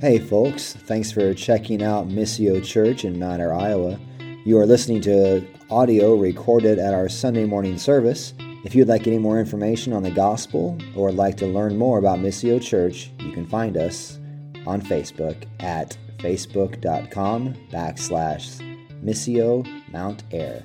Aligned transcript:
Hey, 0.00 0.20
folks, 0.20 0.74
thanks 0.74 1.10
for 1.10 1.34
checking 1.34 1.82
out 1.82 2.06
Missio 2.06 2.64
Church 2.64 3.04
in 3.04 3.18
Mount 3.18 3.42
Ayr, 3.42 3.52
Iowa. 3.52 3.98
You 4.44 4.56
are 4.58 4.64
listening 4.64 5.00
to 5.00 5.44
audio 5.70 6.14
recorded 6.14 6.78
at 6.78 6.94
our 6.94 7.08
Sunday 7.08 7.44
morning 7.44 7.76
service. 7.76 8.32
If 8.64 8.76
you'd 8.76 8.86
like 8.86 9.08
any 9.08 9.18
more 9.18 9.40
information 9.40 9.92
on 9.92 10.04
the 10.04 10.12
gospel 10.12 10.78
or 10.94 11.10
like 11.10 11.36
to 11.38 11.48
learn 11.48 11.76
more 11.76 11.98
about 11.98 12.20
Missio 12.20 12.62
Church, 12.62 13.10
you 13.18 13.32
can 13.32 13.44
find 13.44 13.76
us 13.76 14.20
on 14.68 14.80
Facebook 14.80 15.42
at 15.58 15.98
facebook.com 16.18 17.54
backslash 17.72 18.78
Missio 19.02 19.66
Mount 19.90 20.22
Ayr. 20.30 20.64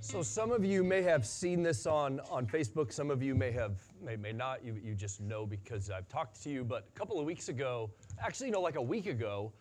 So 0.00 0.22
some 0.22 0.50
of 0.50 0.66
you 0.66 0.84
may 0.84 1.00
have 1.00 1.24
seen 1.24 1.62
this 1.62 1.86
on, 1.86 2.20
on 2.30 2.46
Facebook. 2.46 2.92
Some 2.92 3.10
of 3.10 3.22
you 3.22 3.34
may 3.34 3.52
have 3.52 3.87
may, 4.08 4.16
may 4.16 4.32
not. 4.32 4.64
You, 4.64 4.80
you 4.82 4.94
just 4.94 5.20
know 5.20 5.44
because 5.44 5.90
I've 5.90 6.08
talked 6.08 6.42
to 6.42 6.50
you. 6.50 6.64
But 6.64 6.86
a 6.94 6.98
couple 6.98 7.20
of 7.20 7.26
weeks 7.26 7.48
ago, 7.48 7.90
actually, 8.20 8.46
you 8.46 8.52
know, 8.52 8.60
like 8.62 8.76
a 8.76 8.82
week 8.82 9.06
ago, 9.06 9.52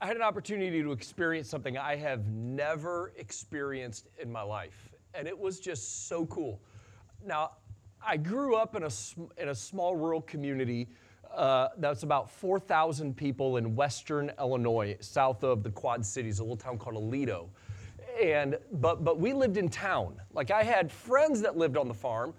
I 0.00 0.06
had 0.06 0.16
an 0.16 0.22
opportunity 0.22 0.82
to 0.82 0.92
experience 0.92 1.48
something 1.48 1.78
I 1.78 1.96
have 1.96 2.26
never 2.28 3.12
experienced 3.16 4.08
in 4.20 4.30
my 4.30 4.42
life, 4.42 4.90
and 5.14 5.26
it 5.26 5.36
was 5.36 5.58
just 5.58 6.06
so 6.08 6.26
cool. 6.26 6.60
Now, 7.24 7.52
I 8.06 8.16
grew 8.16 8.54
up 8.54 8.76
in 8.76 8.84
a 8.84 8.90
in 9.40 9.48
a 9.48 9.54
small 9.54 9.96
rural 9.96 10.20
community. 10.20 10.88
Uh, 11.34 11.68
that's 11.78 12.04
about 12.04 12.30
4,000 12.30 13.14
people 13.14 13.58
in 13.58 13.76
western 13.76 14.32
Illinois, 14.38 14.96
south 15.00 15.44
of 15.44 15.62
the 15.62 15.70
Quad 15.70 16.04
Cities, 16.04 16.38
a 16.38 16.42
little 16.42 16.56
town 16.56 16.78
called 16.78 16.96
Aledo. 16.96 17.48
and 18.22 18.56
but 18.72 19.02
but 19.02 19.18
we 19.18 19.32
lived 19.32 19.56
in 19.56 19.68
town. 19.68 20.20
Like 20.32 20.50
I 20.50 20.62
had 20.62 20.92
friends 20.92 21.40
that 21.40 21.56
lived 21.56 21.76
on 21.76 21.88
the 21.88 21.94
farm, 21.94 22.34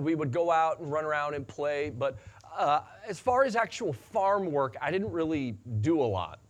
we 0.00 0.14
would 0.14 0.32
go 0.32 0.50
out 0.50 0.80
and 0.80 0.90
run 0.90 1.04
around 1.04 1.34
and 1.34 1.46
play. 1.46 1.90
But 1.90 2.18
uh, 2.56 2.80
as 3.06 3.18
far 3.18 3.44
as 3.44 3.56
actual 3.56 3.92
farm 3.92 4.50
work, 4.50 4.76
I 4.80 4.90
didn't 4.90 5.10
really 5.10 5.56
do 5.80 6.00
a 6.00 6.04
lot. 6.04 6.40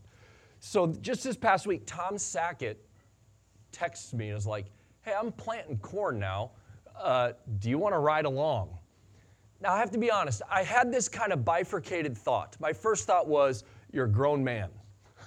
So 0.61 0.87
just 0.87 1.25
this 1.25 1.37
past 1.37 1.67
week, 1.67 1.83
Tom 1.87 2.17
Sackett 2.19 2.85
texts 3.73 4.15
me 4.15 4.29
and 4.31 4.39
is 4.39 4.47
like, 4.47 4.67
"Hey, 5.03 5.13
I'm 5.13 5.33
planting 5.33 5.79
corn 5.79 6.19
now. 6.19 6.53
Uh, 6.97 7.33
do 7.59 7.69
you 7.69 7.79
want 7.79 7.95
to 7.95 7.99
ride 7.99 8.25
along?" 8.25 8.79
Now 9.61 9.75
I 9.75 9.79
have 9.79 9.91
to 9.93 9.99
be 9.99 10.11
honest. 10.11 10.43
I 10.51 10.63
had 10.63 10.93
this 10.93 11.09
kind 11.09 11.33
of 11.33 11.45
bifurcated 11.45 12.17
thought. 12.17 12.57
My 12.61 12.73
first 12.73 13.07
thought 13.07 13.27
was, 13.27 13.65
"You're 13.93 14.07
a 14.07 14.11
grown 14.11 14.43
man." 14.43 14.71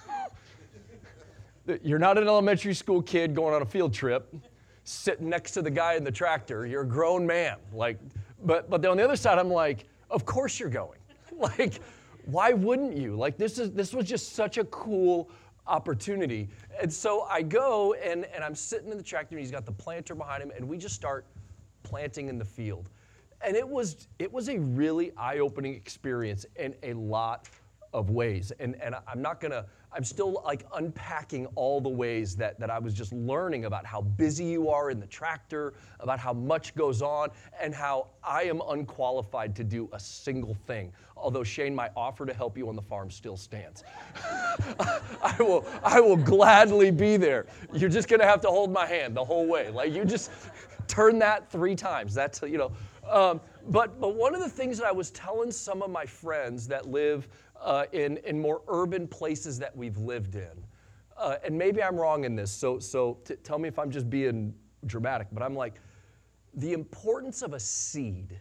You're 1.82 1.98
not 1.98 2.18
an 2.18 2.26
elementary 2.26 2.74
school 2.74 3.02
kid 3.02 3.34
going 3.34 3.54
on 3.54 3.62
a 3.62 3.66
field 3.66 3.92
trip, 3.92 4.34
sitting 4.88 5.28
next 5.28 5.52
to 5.52 5.62
the 5.62 5.70
guy 5.70 5.94
in 5.94 6.04
the 6.04 6.10
tractor. 6.10 6.66
You're 6.66 6.82
a 6.82 6.86
grown 6.86 7.26
man. 7.26 7.56
Like, 7.72 7.98
but 8.44 8.70
but 8.70 8.84
on 8.86 8.96
the 8.96 9.04
other 9.04 9.16
side, 9.16 9.38
I'm 9.38 9.50
like, 9.50 9.86
of 10.10 10.24
course 10.24 10.58
you're 10.58 10.70
going. 10.70 10.98
like, 11.32 11.80
why 12.24 12.52
wouldn't 12.52 12.96
you? 12.96 13.16
Like, 13.16 13.36
this 13.36 13.58
is 13.58 13.72
this 13.72 13.92
was 13.92 14.06
just 14.06 14.32
such 14.32 14.58
a 14.58 14.64
cool 14.64 15.30
opportunity. 15.66 16.48
And 16.80 16.92
so 16.92 17.22
I 17.22 17.42
go 17.42 17.92
and, 17.94 18.24
and 18.26 18.42
I'm 18.42 18.54
sitting 18.54 18.90
in 18.90 18.96
the 18.96 19.02
tractor 19.02 19.34
and 19.34 19.40
he's 19.40 19.50
got 19.50 19.66
the 19.66 19.72
planter 19.72 20.14
behind 20.14 20.42
him, 20.42 20.50
and 20.56 20.66
we 20.66 20.78
just 20.78 20.94
start 20.94 21.26
planting 21.82 22.28
in 22.28 22.38
the 22.38 22.44
field. 22.44 22.88
And 23.40 23.54
it 23.54 23.68
was 23.68 24.08
it 24.18 24.32
was 24.32 24.48
a 24.48 24.58
really 24.58 25.12
eye-opening 25.16 25.74
experience 25.74 26.44
and 26.56 26.74
a 26.82 26.94
lot 26.94 27.48
of 27.92 28.10
ways. 28.10 28.52
And 28.58 28.76
and 28.82 28.94
I'm 29.06 29.22
not 29.22 29.40
gonna 29.40 29.66
I'm 29.92 30.04
still 30.04 30.42
like 30.44 30.66
unpacking 30.74 31.46
all 31.54 31.80
the 31.80 31.88
ways 31.88 32.36
that, 32.36 32.60
that 32.60 32.70
I 32.70 32.78
was 32.78 32.92
just 32.92 33.12
learning 33.12 33.64
about 33.64 33.86
how 33.86 34.02
busy 34.02 34.44
you 34.44 34.68
are 34.68 34.90
in 34.90 35.00
the 35.00 35.06
tractor, 35.06 35.74
about 36.00 36.18
how 36.18 36.32
much 36.32 36.74
goes 36.74 37.00
on, 37.00 37.30
and 37.60 37.74
how 37.74 38.08
I 38.22 38.42
am 38.44 38.60
unqualified 38.68 39.56
to 39.56 39.64
do 39.64 39.88
a 39.92 39.98
single 40.00 40.54
thing. 40.66 40.92
Although 41.16 41.42
Shane, 41.42 41.74
my 41.74 41.90
offer 41.96 42.26
to 42.26 42.34
help 42.34 42.58
you 42.58 42.68
on 42.68 42.76
the 42.76 42.82
farm 42.82 43.10
still 43.10 43.36
stands. 43.36 43.82
I 45.22 45.34
will 45.38 45.66
I 45.82 46.00
will 46.00 46.16
gladly 46.16 46.90
be 46.90 47.16
there. 47.16 47.46
You're 47.72 47.90
just 47.90 48.08
gonna 48.08 48.26
have 48.26 48.40
to 48.42 48.48
hold 48.48 48.70
my 48.70 48.86
hand 48.86 49.16
the 49.16 49.24
whole 49.24 49.46
way. 49.46 49.70
Like 49.70 49.92
you 49.92 50.04
just 50.04 50.30
turn 50.86 51.18
that 51.20 51.50
three 51.50 51.74
times. 51.74 52.14
That's 52.14 52.42
you 52.42 52.58
know. 52.58 52.72
Um, 53.08 53.40
but 53.70 53.98
but 54.00 54.14
one 54.14 54.34
of 54.34 54.40
the 54.40 54.48
things 54.48 54.78
that 54.78 54.86
I 54.86 54.92
was 54.92 55.10
telling 55.10 55.50
some 55.50 55.82
of 55.82 55.90
my 55.90 56.04
friends 56.04 56.68
that 56.68 56.86
live 56.86 57.28
uh, 57.60 57.84
in, 57.92 58.18
in 58.18 58.40
more 58.40 58.62
urban 58.68 59.06
places 59.06 59.58
that 59.58 59.76
we've 59.76 59.98
lived 59.98 60.36
in. 60.36 60.64
Uh, 61.16 61.36
and 61.44 61.56
maybe 61.56 61.82
I'm 61.82 61.96
wrong 61.96 62.24
in 62.24 62.36
this, 62.36 62.52
so, 62.52 62.78
so 62.78 63.18
t- 63.24 63.34
tell 63.42 63.58
me 63.58 63.68
if 63.68 63.78
I'm 63.78 63.90
just 63.90 64.08
being 64.08 64.54
dramatic, 64.86 65.26
but 65.32 65.42
I'm 65.42 65.54
like, 65.54 65.80
the 66.54 66.72
importance 66.72 67.42
of 67.42 67.52
a 67.54 67.60
seed 67.60 68.38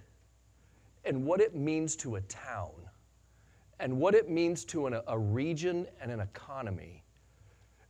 and 1.03 1.25
what 1.25 1.41
it 1.41 1.55
means 1.55 1.95
to 1.97 2.15
a 2.15 2.21
town 2.21 2.71
and 3.79 3.99
what 3.99 4.13
it 4.13 4.29
means 4.29 4.65
to 4.65 4.87
an, 4.87 4.99
a 5.07 5.17
region 5.17 5.87
and 6.01 6.11
an 6.11 6.19
economy, 6.19 7.03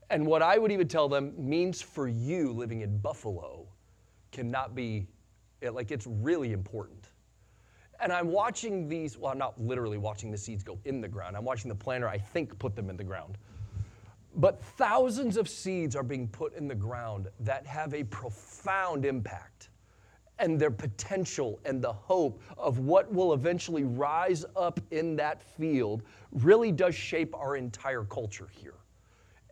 and 0.10 0.26
what 0.26 0.42
I 0.42 0.58
would 0.58 0.72
even 0.72 0.88
tell 0.88 1.10
them 1.10 1.34
means 1.38 1.82
for 1.82 2.08
you 2.08 2.54
living 2.54 2.82
in 2.82 2.98
Buffalo 2.98 3.68
cannot 4.32 4.76
be, 4.76 5.08
like, 5.62 5.92
it's 5.92 6.08
really 6.08 6.54
important. 6.54 7.07
And 8.00 8.14
I'm 8.14 8.32
watching 8.32 8.88
these, 8.88 9.18
well, 9.18 9.32
I'm 9.32 9.38
not 9.38 9.60
literally 9.60 9.98
watching 9.98 10.32
the 10.32 10.38
seeds 10.38 10.64
go 10.64 10.78
in 10.86 11.02
the 11.02 11.08
ground. 11.08 11.36
I'm 11.36 11.46
watching 11.46 11.70
the 11.70 11.76
planter, 11.76 12.08
I 12.08 12.18
think, 12.18 12.58
put 12.60 12.76
them 12.76 12.90
in 12.90 12.98
the 12.98 13.04
ground. 13.04 13.38
But 14.36 14.62
thousands 14.62 15.36
of 15.36 15.50
seeds 15.50 15.96
are 15.96 16.04
being 16.04 16.28
put 16.28 16.56
in 16.56 16.68
the 16.68 16.76
ground 16.76 17.28
that 17.40 17.66
have 17.66 17.96
a 17.96 18.04
profound 18.04 19.04
impact. 19.04 19.70
And 20.40 20.60
their 20.60 20.70
potential 20.70 21.60
and 21.66 21.82
the 21.82 21.92
hope 21.92 22.40
of 22.56 22.78
what 22.78 23.12
will 23.12 23.34
eventually 23.34 23.84
rise 23.84 24.46
up 24.56 24.80
in 24.92 25.16
that 25.16 25.42
field 25.42 26.04
really 26.32 26.72
does 26.72 26.94
shape 26.94 27.34
our 27.34 27.56
entire 27.56 28.04
culture 28.04 28.48
here. 28.52 28.76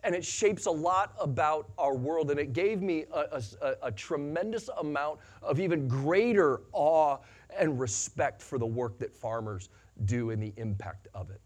And 0.04 0.14
it 0.14 0.24
shapes 0.24 0.66
a 0.66 0.70
lot 0.70 1.14
about 1.20 1.68
our 1.78 1.96
world. 1.96 2.30
And 2.30 2.38
it 2.38 2.52
gave 2.52 2.80
me 2.82 3.06
a, 3.12 3.42
a, 3.60 3.74
a 3.82 3.90
tremendous 3.90 4.70
amount 4.80 5.18
of 5.42 5.58
even 5.58 5.88
greater 5.88 6.60
awe 6.72 7.18
and 7.56 7.78
respect 7.78 8.42
for 8.42 8.58
the 8.58 8.66
work 8.66 8.98
that 8.98 9.14
farmers 9.14 9.68
do 10.04 10.30
and 10.30 10.42
the 10.42 10.52
impact 10.56 11.08
of 11.14 11.30
it. 11.30 11.40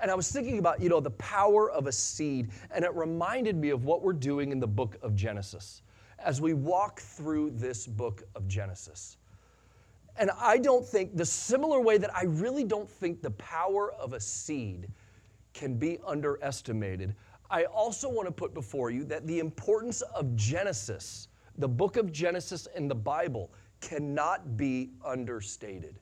And 0.00 0.10
I 0.10 0.14
was 0.14 0.32
thinking 0.32 0.58
about, 0.58 0.80
you 0.80 0.88
know, 0.88 1.00
the 1.00 1.10
power 1.10 1.70
of 1.70 1.86
a 1.86 1.92
seed, 1.92 2.50
and 2.70 2.84
it 2.84 2.94
reminded 2.94 3.56
me 3.56 3.70
of 3.70 3.84
what 3.84 4.02
we're 4.02 4.12
doing 4.12 4.50
in 4.50 4.58
the 4.58 4.66
book 4.66 4.96
of 5.02 5.14
Genesis 5.14 5.82
as 6.18 6.40
we 6.40 6.54
walk 6.54 7.00
through 7.00 7.50
this 7.50 7.86
book 7.86 8.22
of 8.34 8.48
Genesis. 8.48 9.18
And 10.16 10.30
I 10.38 10.58
don't 10.58 10.86
think, 10.86 11.16
the 11.16 11.24
similar 11.24 11.80
way 11.80 11.98
that 11.98 12.14
I 12.14 12.24
really 12.24 12.64
don't 12.64 12.88
think 12.88 13.22
the 13.22 13.30
power 13.32 13.92
of 13.92 14.12
a 14.12 14.20
seed 14.20 14.88
can 15.54 15.76
be 15.76 15.98
underestimated, 16.06 17.14
I 17.50 17.64
also 17.64 18.08
want 18.08 18.28
to 18.28 18.32
put 18.32 18.54
before 18.54 18.90
you 18.90 19.04
that 19.04 19.26
the 19.26 19.38
importance 19.38 20.02
of 20.02 20.34
Genesis, 20.36 21.28
the 21.58 21.68
book 21.68 21.96
of 21.96 22.12
Genesis 22.12 22.68
in 22.76 22.86
the 22.86 22.94
Bible, 22.94 23.50
cannot 23.80 24.56
be 24.56 24.90
understated. 25.04 25.98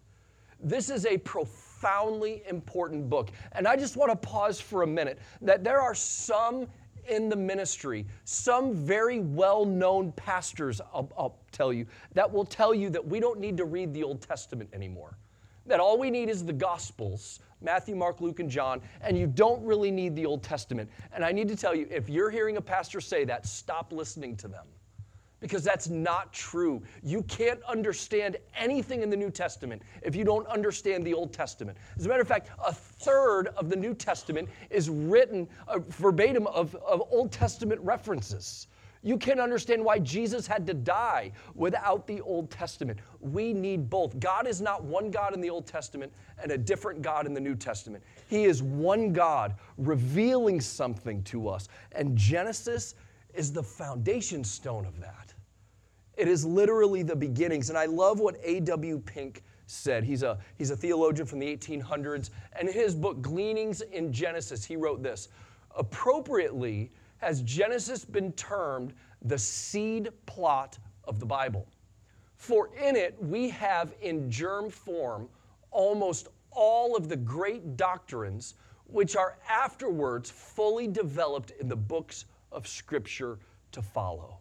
This 0.61 0.91
is 0.91 1.07
a 1.07 1.19
profoundly 1.19 2.43
important 2.49 3.09
book. 3.09 3.31
And 3.53 3.69
I 3.69 3.77
just 3.77 3.97
want 3.97 4.11
to 4.11 4.17
pause 4.17 4.61
for 4.61 4.83
a 4.83 4.87
minute 4.87 5.19
that 5.41 5.63
there 5.63 5.81
are 5.81 5.95
some 5.95 6.67
in 7.09 7.29
the 7.29 7.37
ministry, 7.37 8.07
some 8.25 8.75
very 8.75 9.21
well 9.21 9.65
known 9.65 10.13
pastors, 10.13 10.81
I'll, 10.93 11.11
I'll, 11.17 11.39
tell 11.53 11.73
you, 11.73 11.87
that 12.13 12.31
will 12.31 12.45
tell 12.45 12.75
you 12.75 12.91
that 12.91 13.05
we 13.05 13.19
don't 13.21 13.41
need 13.41 13.57
to 13.57 13.65
read 13.65 13.95
the 13.95 14.03
Old 14.03 14.21
Testament 14.21 14.69
anymore. 14.73 15.17
That 15.67 15.81
all 15.81 15.99
we 15.99 16.11
need 16.11 16.29
is 16.29 16.45
the 16.45 16.53
Gospels 16.53 17.41
Matthew, 17.61 17.97
Mark, 17.97 18.21
Luke, 18.21 18.39
and 18.39 18.49
John, 18.49 18.81
and 19.01 19.19
you 19.19 19.27
don't 19.27 19.65
really 19.65 19.91
need 19.91 20.15
the 20.15 20.25
Old 20.25 20.45
Testament. 20.45 20.89
And 21.13 21.25
I 21.25 21.33
need 21.33 21.49
to 21.49 21.57
tell 21.57 21.75
you, 21.75 21.89
if 21.91 22.09
you're 22.09 22.31
hearing 22.31 22.57
a 22.57 22.61
pastor 22.61 23.01
say 23.01 23.25
that, 23.25 23.47
stop 23.47 23.93
listening 23.93 24.37
to 24.37 24.49
them 24.49 24.67
because 25.41 25.63
that's 25.63 25.89
not 25.89 26.33
true. 26.33 26.83
You 27.03 27.23
can't 27.23 27.63
understand 27.63 28.37
anything 28.57 29.03
in 29.03 29.11
the 29.11 29.17
New 29.17 29.31
Testament 29.31 29.83
if 30.03 30.17
you 30.17 30.25
don't 30.25 30.47
understand 30.47 31.05
the 31.05 31.15
Old 31.15 31.33
Testament. 31.33 31.79
As 31.97 32.07
a 32.07 32.09
matter 32.09 32.23
of 32.23 32.29
fact, 32.29 32.51
a 32.65 32.73
third 32.73 33.49
of 33.57 33.71
the 33.71 33.77
New 33.77 33.95
Testament 33.95 34.49
is 34.71 34.91
written 34.91 35.49
uh, 35.69 35.79
verbatim 35.79 36.47
of, 36.49 36.75
of 36.77 37.03
Old 37.11 37.31
Testament 37.31 37.81
references. 37.83 38.67
You 39.03 39.17
can't 39.17 39.39
understand 39.39 39.85
why 39.85 40.01
Jesus 40.01 40.47
had 40.47 40.67
to 40.67 40.75
die 40.75 41.31
without 41.55 42.07
the 42.07 42.21
Old 42.21 42.51
Testament. 42.51 42.99
We 43.21 43.53
need 43.53 43.89
both. 43.89 44.19
God 44.19 44.47
is 44.49 44.61
not 44.61 44.83
one 44.83 45.11
God 45.11 45.35
in 45.35 45.41
the 45.41 45.51
Old 45.51 45.67
Testament 45.67 46.13
and 46.43 46.51
a 46.51 46.59
different 46.59 47.01
God 47.01 47.27
in 47.27 47.33
the 47.33 47.41
New 47.41 47.55
Testament. 47.55 48.03
He 48.29 48.45
is 48.45 48.63
one 48.63 49.13
God 49.13 49.55
revealing 49.77 50.61
something 50.61 51.23
to 51.25 51.49
us. 51.49 51.69
And 51.93 52.17
Genesis 52.17 52.97
is 53.35 53.53
the 53.53 53.63
foundation 53.63 54.43
stone 54.43 54.85
of 54.85 55.01
that. 55.01 55.28
It 56.19 56.27
is 56.27 56.45
literally 56.45 57.03
the 57.03 57.17
beginnings. 57.17 57.71
And 57.71 57.79
I 57.79 57.87
love 57.87 58.19
what 58.19 58.37
A.W. 58.43 58.99
Pink 59.07 59.45
said. 59.67 60.03
He's 60.03 60.25
a, 60.25 60.39
he's 60.57 60.71
a 60.71 60.77
theologian 60.77 61.27
from 61.27 61.39
the 61.39 61.57
1800s. 61.57 62.31
And 62.59 62.69
in 62.69 62.75
his 62.75 62.95
book, 62.95 63.23
Gleanings 63.23 63.81
in 63.81 64.13
Genesis, 64.13 64.65
he 64.65 64.77
wrote 64.77 65.03
this 65.03 65.29
Appropriately, 65.77 66.91
has 67.19 67.43
Genesis 67.43 68.05
been 68.05 68.33
termed 68.33 68.95
the 69.23 69.39
seed 69.39 70.09
plot 70.27 70.79
of 71.05 71.21
the 71.21 71.27
Bible. 71.27 71.67
For 72.37 72.71
in 72.77 72.97
it 72.97 73.17
we 73.21 73.49
have 73.51 73.95
in 74.01 74.31
germ 74.31 74.71
form 74.71 75.29
almost 75.71 76.29
all 76.51 76.97
of 76.97 77.09
the 77.09 77.17
great 77.17 77.77
doctrines 77.77 78.55
which 78.87 79.17
are 79.17 79.39
afterwards 79.49 80.31
fully 80.31 80.87
developed 80.87 81.53
in 81.61 81.69
the 81.69 81.77
books 81.77 82.25
of 82.51 82.67
Scripture 82.67 83.39
to 83.73 83.83
follow. 83.83 84.38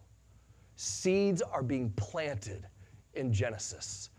Seeds 0.80 1.42
are 1.42 1.64
being 1.64 1.90
planted 1.96 2.64
in 3.14 3.32
Genesis. 3.32 4.10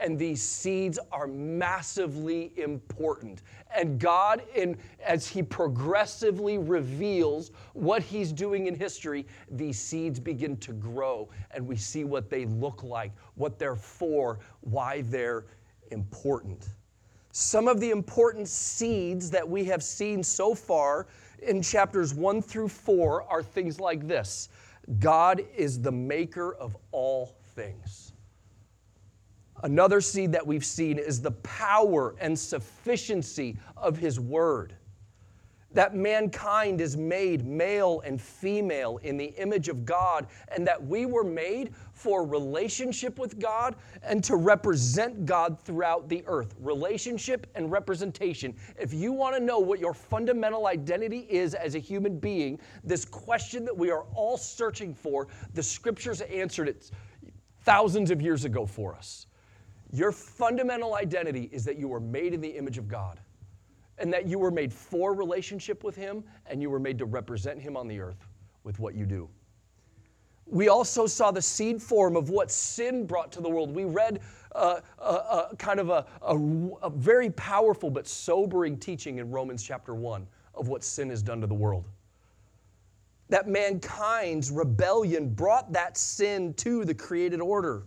And 0.00 0.18
these 0.18 0.42
seeds 0.42 0.98
are 1.12 1.28
massively 1.28 2.52
important. 2.56 3.42
And 3.72 4.00
God, 4.00 4.42
in, 4.56 4.76
as 5.06 5.28
He 5.28 5.44
progressively 5.44 6.58
reveals 6.58 7.52
what 7.72 8.02
He's 8.02 8.32
doing 8.32 8.66
in 8.66 8.74
history, 8.74 9.28
these 9.48 9.78
seeds 9.78 10.18
begin 10.18 10.56
to 10.56 10.72
grow. 10.72 11.28
And 11.52 11.68
we 11.68 11.76
see 11.76 12.02
what 12.02 12.30
they 12.30 12.46
look 12.46 12.82
like, 12.82 13.12
what 13.36 13.60
they're 13.60 13.76
for, 13.76 14.40
why 14.62 15.02
they're 15.02 15.44
important. 15.92 16.70
Some 17.30 17.68
of 17.68 17.78
the 17.78 17.90
important 17.90 18.48
seeds 18.48 19.30
that 19.30 19.48
we 19.48 19.64
have 19.66 19.84
seen 19.84 20.24
so 20.24 20.52
far 20.52 21.06
in 21.42 21.62
chapters 21.62 22.12
1 22.12 22.42
through 22.42 22.70
4 22.70 23.22
are 23.22 23.42
things 23.44 23.78
like 23.78 24.08
this 24.08 24.48
God 24.98 25.44
is 25.56 25.80
the 25.80 25.92
maker 25.92 26.54
of 26.54 26.76
all 26.92 27.36
things. 27.54 28.12
Another 29.62 30.00
seed 30.00 30.32
that 30.32 30.46
we've 30.46 30.64
seen 30.64 30.98
is 30.98 31.20
the 31.20 31.32
power 31.32 32.14
and 32.20 32.38
sufficiency 32.38 33.56
of 33.76 33.98
His 33.98 34.18
Word 34.20 34.74
that 35.72 35.94
mankind 35.94 36.80
is 36.80 36.96
made 36.96 37.44
male 37.44 38.00
and 38.00 38.20
female 38.20 38.98
in 39.02 39.16
the 39.16 39.26
image 39.36 39.68
of 39.68 39.84
God, 39.84 40.26
and 40.48 40.66
that 40.66 40.82
we 40.82 41.04
were 41.04 41.24
made 41.24 41.74
for 41.92 42.26
relationship 42.26 43.18
with 43.18 43.38
God 43.38 43.76
and 44.02 44.24
to 44.24 44.36
represent 44.36 45.26
God 45.26 45.60
throughout 45.60 46.08
the 46.08 46.24
earth. 46.26 46.54
Relationship 46.58 47.46
and 47.54 47.70
representation. 47.70 48.56
If 48.78 48.94
you 48.94 49.12
want 49.12 49.36
to 49.36 49.42
know 49.42 49.58
what 49.58 49.78
your 49.78 49.94
fundamental 49.94 50.66
identity 50.66 51.26
is 51.28 51.54
as 51.54 51.74
a 51.74 51.78
human 51.78 52.18
being, 52.18 52.58
this 52.82 53.04
question 53.04 53.64
that 53.66 53.76
we 53.76 53.90
are 53.90 54.04
all 54.14 54.38
searching 54.38 54.94
for, 54.94 55.28
the 55.54 55.62
scriptures 55.62 56.22
answered 56.22 56.68
it 56.68 56.90
thousands 57.62 58.10
of 58.10 58.22
years 58.22 58.44
ago 58.46 58.64
for 58.64 58.94
us. 58.94 59.26
Your 59.92 60.12
fundamental 60.12 60.94
identity 60.94 61.48
is 61.52 61.64
that 61.64 61.78
you 61.78 61.88
were 61.88 62.00
made 62.00 62.32
in 62.32 62.40
the 62.40 62.48
image 62.48 62.78
of 62.78 62.88
God 62.88 63.20
and 63.98 64.12
that 64.12 64.26
you 64.26 64.38
were 64.38 64.50
made 64.50 64.72
for 64.72 65.14
relationship 65.14 65.84
with 65.84 65.96
Him 65.96 66.24
and 66.46 66.62
you 66.62 66.70
were 66.70 66.80
made 66.80 66.98
to 66.98 67.04
represent 67.04 67.60
Him 67.60 67.76
on 67.76 67.88
the 67.88 68.00
earth 68.00 68.28
with 68.64 68.78
what 68.78 68.94
you 68.94 69.06
do. 69.06 69.28
We 70.46 70.68
also 70.68 71.06
saw 71.06 71.30
the 71.30 71.42
seed 71.42 71.82
form 71.82 72.16
of 72.16 72.30
what 72.30 72.50
sin 72.50 73.06
brought 73.06 73.30
to 73.32 73.40
the 73.40 73.50
world. 73.50 73.74
We 73.74 73.84
read 73.84 74.20
uh, 74.54 74.80
uh, 74.98 75.02
uh, 75.02 75.54
kind 75.56 75.78
of 75.78 75.90
a, 75.90 76.06
a, 76.22 76.36
a 76.82 76.90
very 76.90 77.30
powerful 77.30 77.90
but 77.90 78.06
sobering 78.06 78.78
teaching 78.78 79.18
in 79.18 79.30
Romans 79.30 79.62
chapter 79.62 79.94
1 79.94 80.26
of 80.54 80.68
what 80.68 80.82
sin 80.82 81.10
has 81.10 81.22
done 81.22 81.40
to 81.42 81.46
the 81.46 81.54
world. 81.54 81.88
That 83.28 83.46
mankind's 83.46 84.50
rebellion 84.50 85.28
brought 85.28 85.72
that 85.72 85.98
sin 85.98 86.54
to 86.54 86.86
the 86.86 86.94
created 86.94 87.40
order 87.40 87.84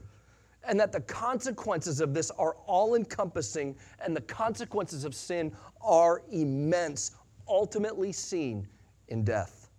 and 0.67 0.79
that 0.79 0.91
the 0.91 1.01
consequences 1.01 2.01
of 2.01 2.13
this 2.13 2.31
are 2.31 2.55
all 2.65 2.95
encompassing, 2.95 3.75
and 4.03 4.15
the 4.15 4.21
consequences 4.21 5.05
of 5.05 5.15
sin 5.15 5.51
are 5.81 6.21
immense, 6.31 7.11
ultimately 7.47 8.11
seen 8.11 8.67
in 9.07 9.23
death. 9.23 9.69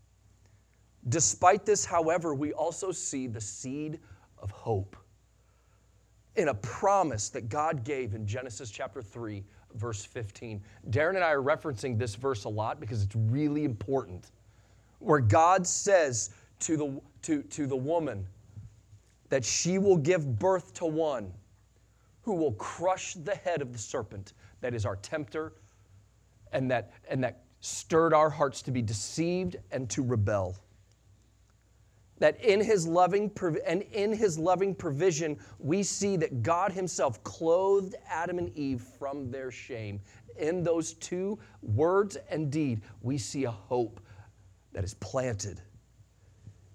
Despite 1.09 1.65
this, 1.65 1.85
however, 1.85 2.35
we 2.35 2.53
also 2.53 2.93
see 2.93 3.27
the 3.27 3.41
seed 3.41 3.99
of 4.39 4.51
hope 4.51 4.97
in 6.37 6.49
a 6.49 6.55
promise 6.55 7.29
that 7.31 7.49
God 7.49 7.85
gave 7.85 8.15
in 8.15 8.27
Genesis 8.27 8.71
chapter 8.71 9.03
3, 9.03 9.45
verse 9.75 10.05
15. 10.05 10.63
Darren 10.91 11.17
and 11.17 11.25
I 11.25 11.31
are 11.31 11.43
referencing 11.43 11.99
this 11.99 12.15
verse 12.15 12.45
a 12.45 12.49
lot 12.49 12.81
because 12.81 13.03
it's 13.03 13.17
really 13.17 13.65
important, 13.65 14.31
where 14.99 15.21
God 15.21 15.67
says 15.67 16.31
to 16.61 16.77
the, 16.77 17.01
to, 17.23 17.43
to 17.43 17.67
the 17.67 17.77
woman, 17.77 18.27
that 19.33 19.47
she 19.47 19.79
will 19.79 19.97
give 19.97 20.39
birth 20.39 20.75
to 20.75 20.85
one 20.85 21.33
who 22.21 22.35
will 22.35 22.53
crush 22.53 23.15
the 23.15 23.35
head 23.35 23.63
of 23.63 23.73
the 23.73 23.79
serpent 23.79 24.35
that 24.61 24.75
is 24.75 24.85
our 24.85 24.97
tempter 24.97 25.55
and 26.53 26.71
that, 26.71 26.93
and 27.09 27.25
that 27.25 27.45
stirred 27.61 28.13
our 28.13 28.29
hearts 28.29 28.61
to 28.61 28.71
be 28.71 28.83
deceived 28.83 29.57
and 29.71 29.89
to 29.89 30.03
rebel. 30.03 30.55
That 32.19 32.45
in 32.45 32.61
his 32.61 32.87
loving 32.87 33.31
and 33.67 33.81
in 33.81 34.13
his 34.13 34.39
loving 34.39 34.75
provision 34.75 35.39
we 35.59 35.83
see 35.83 36.19
that 36.19 36.43
God 36.43 36.71
himself 36.71 37.25
clothed 37.25 37.95
Adam 38.11 38.37
and 38.37 38.55
Eve 38.55 38.83
from 38.99 39.31
their 39.31 39.51
shame. 39.51 39.99
In 40.37 40.63
those 40.63 40.93
two 40.93 41.39
words 41.63 42.19
and 42.29 42.53
deed 42.53 42.83
we 43.01 43.17
see 43.17 43.45
a 43.45 43.51
hope 43.51 43.99
that 44.75 44.85
is 44.85 44.93
planted. 44.93 45.63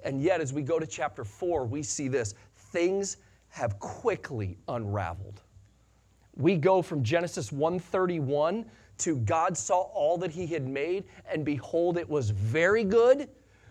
And 0.04 0.22
yet 0.22 0.42
as 0.42 0.54
we 0.54 0.64
go 0.64 0.80
to 0.80 0.88
chapter 0.88 1.24
4 1.24 1.68
we 1.68 1.84
see 1.84 2.08
this 2.08 2.34
things 2.78 3.18
have 3.50 3.80
quickly 3.80 4.56
unraveled. 4.68 5.42
We 6.36 6.58
go 6.58 6.84
from 6.84 7.02
Genesis 7.02 7.52
131 7.52 8.66
to 9.00 9.16
God 9.18 9.58
saw 9.58 9.82
all 9.82 10.16
that 10.20 10.30
he 10.30 10.46
had 10.46 10.68
made, 10.68 11.06
and 11.28 11.44
behold, 11.44 11.98
it 11.98 12.08
was 12.08 12.30
very 12.30 12.84
good. 12.84 13.30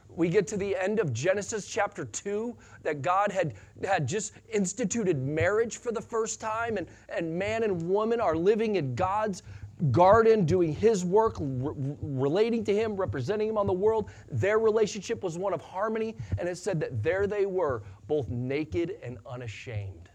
We 0.08 0.28
get 0.28 0.48
to 0.48 0.56
the 0.56 0.74
end 0.74 0.98
of 0.98 1.12
Genesis 1.12 1.68
chapter 1.68 2.04
2 2.04 2.56
that 2.82 3.00
God 3.00 3.30
had, 3.30 3.54
had 3.84 4.08
just 4.08 4.32
instituted 4.52 5.18
marriage 5.22 5.78
for 5.78 5.92
the 5.92 6.00
first 6.00 6.40
time, 6.40 6.76
and, 6.76 6.88
and 7.08 7.38
man 7.38 7.62
and 7.62 7.88
woman 7.88 8.20
are 8.20 8.36
living 8.36 8.74
in 8.74 8.96
God's 8.96 9.44
garden, 9.90 10.44
doing 10.44 10.72
his 10.72 11.04
work, 11.04 11.36
re- 11.38 11.94
relating 12.00 12.64
to 12.64 12.74
him, 12.74 12.96
representing 12.96 13.48
him 13.48 13.58
on 13.58 13.66
the 13.66 13.72
world. 13.72 14.10
Their 14.30 14.58
relationship 14.58 15.22
was 15.22 15.36
one 15.38 15.52
of 15.52 15.60
harmony, 15.60 16.16
and 16.38 16.48
it 16.48 16.56
said 16.56 16.80
that 16.80 17.02
there 17.02 17.26
they 17.26 17.46
were, 17.46 17.82
both 18.06 18.28
naked 18.28 18.98
and 19.02 19.18
unashamed. 19.26 20.08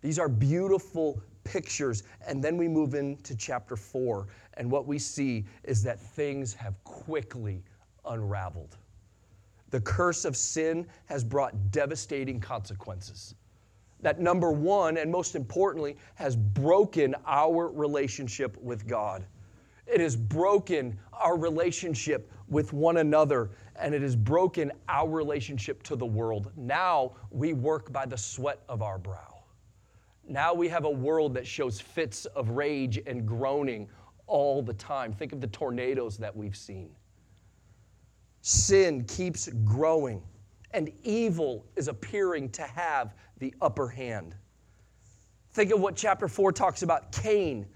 These 0.00 0.18
are 0.18 0.28
beautiful 0.28 1.22
pictures. 1.44 2.02
And 2.26 2.42
then 2.42 2.56
we 2.56 2.68
move 2.68 2.94
into 2.94 3.36
chapter 3.36 3.76
four, 3.76 4.28
and 4.54 4.70
what 4.70 4.86
we 4.86 4.98
see 4.98 5.44
is 5.64 5.82
that 5.84 6.00
things 6.00 6.52
have 6.54 6.82
quickly 6.84 7.62
unraveled. 8.04 8.76
The 9.70 9.80
curse 9.80 10.24
of 10.24 10.36
sin 10.36 10.86
has 11.06 11.24
brought 11.24 11.70
devastating 11.70 12.40
consequences 12.40 13.34
that 14.00 14.20
number 14.20 14.52
one, 14.52 14.98
and 14.98 15.10
most 15.10 15.34
importantly, 15.34 15.96
has 16.14 16.36
broken 16.36 17.14
our 17.26 17.68
relationship 17.68 18.56
with 18.58 18.86
God. 18.86 19.24
It 19.86 20.00
has 20.00 20.16
broken 20.16 20.98
our 21.12 21.38
relationship 21.38 22.32
with 22.48 22.72
one 22.72 22.98
another, 22.98 23.50
and 23.76 23.94
it 23.94 24.02
has 24.02 24.16
broken 24.16 24.72
our 24.88 25.08
relationship 25.08 25.82
to 25.84 25.96
the 25.96 26.06
world. 26.06 26.50
Now 26.56 27.12
we 27.30 27.52
work 27.52 27.92
by 27.92 28.06
the 28.06 28.18
sweat 28.18 28.60
of 28.68 28.82
our 28.82 28.98
brow. 28.98 29.44
Now 30.28 30.54
we 30.54 30.68
have 30.68 30.84
a 30.84 30.90
world 30.90 31.34
that 31.34 31.46
shows 31.46 31.80
fits 31.80 32.26
of 32.26 32.50
rage 32.50 33.00
and 33.06 33.26
groaning 33.26 33.88
all 34.26 34.60
the 34.60 34.74
time. 34.74 35.12
Think 35.12 35.32
of 35.32 35.40
the 35.40 35.46
tornadoes 35.46 36.16
that 36.18 36.36
we've 36.36 36.56
seen. 36.56 36.90
Sin 38.40 39.04
keeps 39.04 39.48
growing, 39.64 40.22
and 40.76 40.92
evil 41.04 41.64
is 41.74 41.88
appearing 41.88 42.50
to 42.50 42.62
have 42.62 43.14
the 43.38 43.52
upper 43.62 43.88
hand. 43.88 44.34
Think 45.52 45.72
of 45.72 45.80
what 45.80 45.96
chapter 45.96 46.28
4 46.28 46.52
talks 46.52 46.82
about 46.82 47.10
Cain, 47.12 47.66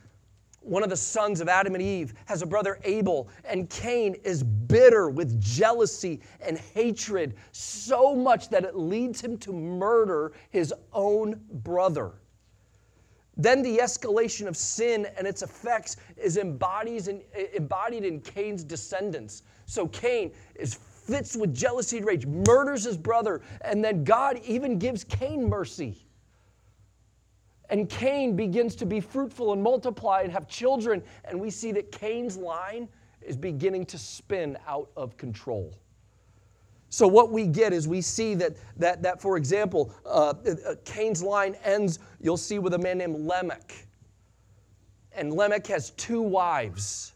one 0.61 0.83
of 0.83 0.91
the 0.91 0.97
sons 0.97 1.41
of 1.41 1.49
Adam 1.49 1.75
and 1.75 1.83
Eve, 1.83 2.13
has 2.27 2.43
a 2.43 2.47
brother 2.47 2.79
Abel, 2.85 3.31
and 3.47 3.71
Cain 3.71 4.15
is 4.23 4.43
bitter 4.43 5.09
with 5.09 5.41
jealousy 5.41 6.21
and 6.47 6.59
hatred 6.59 7.37
so 7.53 8.15
much 8.15 8.51
that 8.51 8.65
it 8.65 8.77
leads 8.77 9.19
him 9.19 9.39
to 9.39 9.53
murder 9.53 10.33
his 10.51 10.75
own 10.93 11.41
brother. 11.51 12.13
Then 13.39 13.63
the 13.63 13.79
escalation 13.79 14.47
of 14.47 14.59
sin 14.59 15.07
and 15.17 15.27
its 15.27 15.41
effects 15.41 15.97
is 16.19 16.37
embodied 16.37 17.09
in, 17.09 17.23
embodied 17.55 18.05
in 18.05 18.21
Cain's 18.21 18.63
descendants. 18.63 19.45
So 19.65 19.89
Cain 19.89 20.33
is 20.55 20.75
fits 21.11 21.37
with 21.37 21.55
jealousy 21.55 21.99
and 21.99 22.07
rage, 22.07 22.27
murders 22.27 22.85
his 22.85 22.97
brother, 22.97 23.43
and 23.63 23.85
then 23.85 24.05
God 24.05 24.41
even 24.45 24.79
gives 24.79 25.05
Cain 25.05 25.49
mercy. 25.49 26.07
And 27.69 27.89
Cain 27.89 28.37
begins 28.37 28.75
to 28.77 28.87
be 28.87 29.01
fruitful 29.01 29.53
and 29.53 29.63
multiply 29.63 30.23
and 30.23 30.33
have 30.33 30.49
children, 30.49 31.03
and 31.25 31.39
we 31.39 31.51
see 31.51 31.73
that 31.73 31.93
Cain's 31.93 32.37
line 32.37 32.89
is 33.21 33.37
beginning 33.37 33.87
to 33.87 33.99
spin 33.99 34.57
out 34.67 34.91
of 34.97 35.17
control. 35.17 35.75
So 36.89 37.07
what 37.07 37.31
we 37.31 37.47
get 37.47 37.73
is 37.73 37.87
we 37.87 38.01
see 38.01 38.35
that, 38.35 38.57
that, 38.77 39.03
that 39.03 39.23
for 39.23 39.37
example, 39.37 39.95
uh, 40.05 40.35
uh 40.67 40.75
Cain's 40.85 41.23
line 41.23 41.55
ends, 41.65 42.01
you'll 42.21 42.37
see, 42.37 42.59
with 42.59 42.75
a 42.75 42.79
man 42.79 42.99
named 42.99 43.17
Lamech. 43.17 43.87
And 45.13 45.33
Lamech 45.33 45.67
has 45.69 45.91
two 45.91 46.21
wives, 46.21 47.15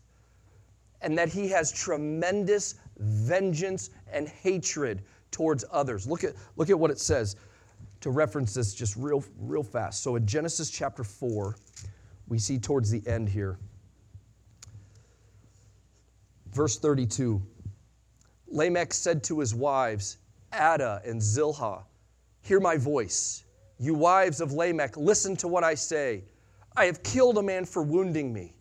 and 1.01 1.19
that 1.19 1.29
he 1.29 1.49
has 1.49 1.73
tremendous 1.73 2.77
vengeance 2.99 3.91
and 4.13 4.29
hatred 4.29 5.03
towards 5.31 5.65
others. 5.71 6.07
Look 6.07 6.25
at, 6.25 6.35
look 6.57 6.71
at 6.71 6.79
what 6.79 6.91
it 6.91 6.99
says. 6.99 7.37
to 8.01 8.11
reference 8.11 8.53
this 8.53 8.75
just 8.75 8.97
real, 8.97 9.25
real 9.39 9.63
fast. 9.63 10.03
So 10.03 10.17
in 10.17 10.27
Genesis 10.27 10.71
chapter 10.71 11.03
4, 11.03 11.57
we 12.29 12.39
see 12.39 12.59
towards 12.59 12.91
the 12.91 13.03
end 13.07 13.29
here, 13.29 13.59
verse 16.53 16.79
32 16.79 17.43
Lamech 18.47 18.93
said 18.93 19.25
to 19.25 19.41
his 19.41 19.55
wives, 19.55 20.19
Adah 20.53 21.01
and 21.05 21.21
Zilpah, 21.21 21.85
Hear 22.43 22.61
my 22.61 22.77
voice. 22.77 23.45
You 23.79 23.95
wives 23.95 24.41
of 24.41 24.53
Lamech, 24.53 24.97
listen 24.97 25.35
to 25.39 25.49
what 25.49 25.65
I 25.65 25.75
say. 25.75 26.25
I 26.77 26.85
have 26.85 27.03
killed 27.03 27.39
a 27.39 27.43
man 27.43 27.65
for 27.65 27.83
wounding 27.83 28.33
me, 28.33 28.55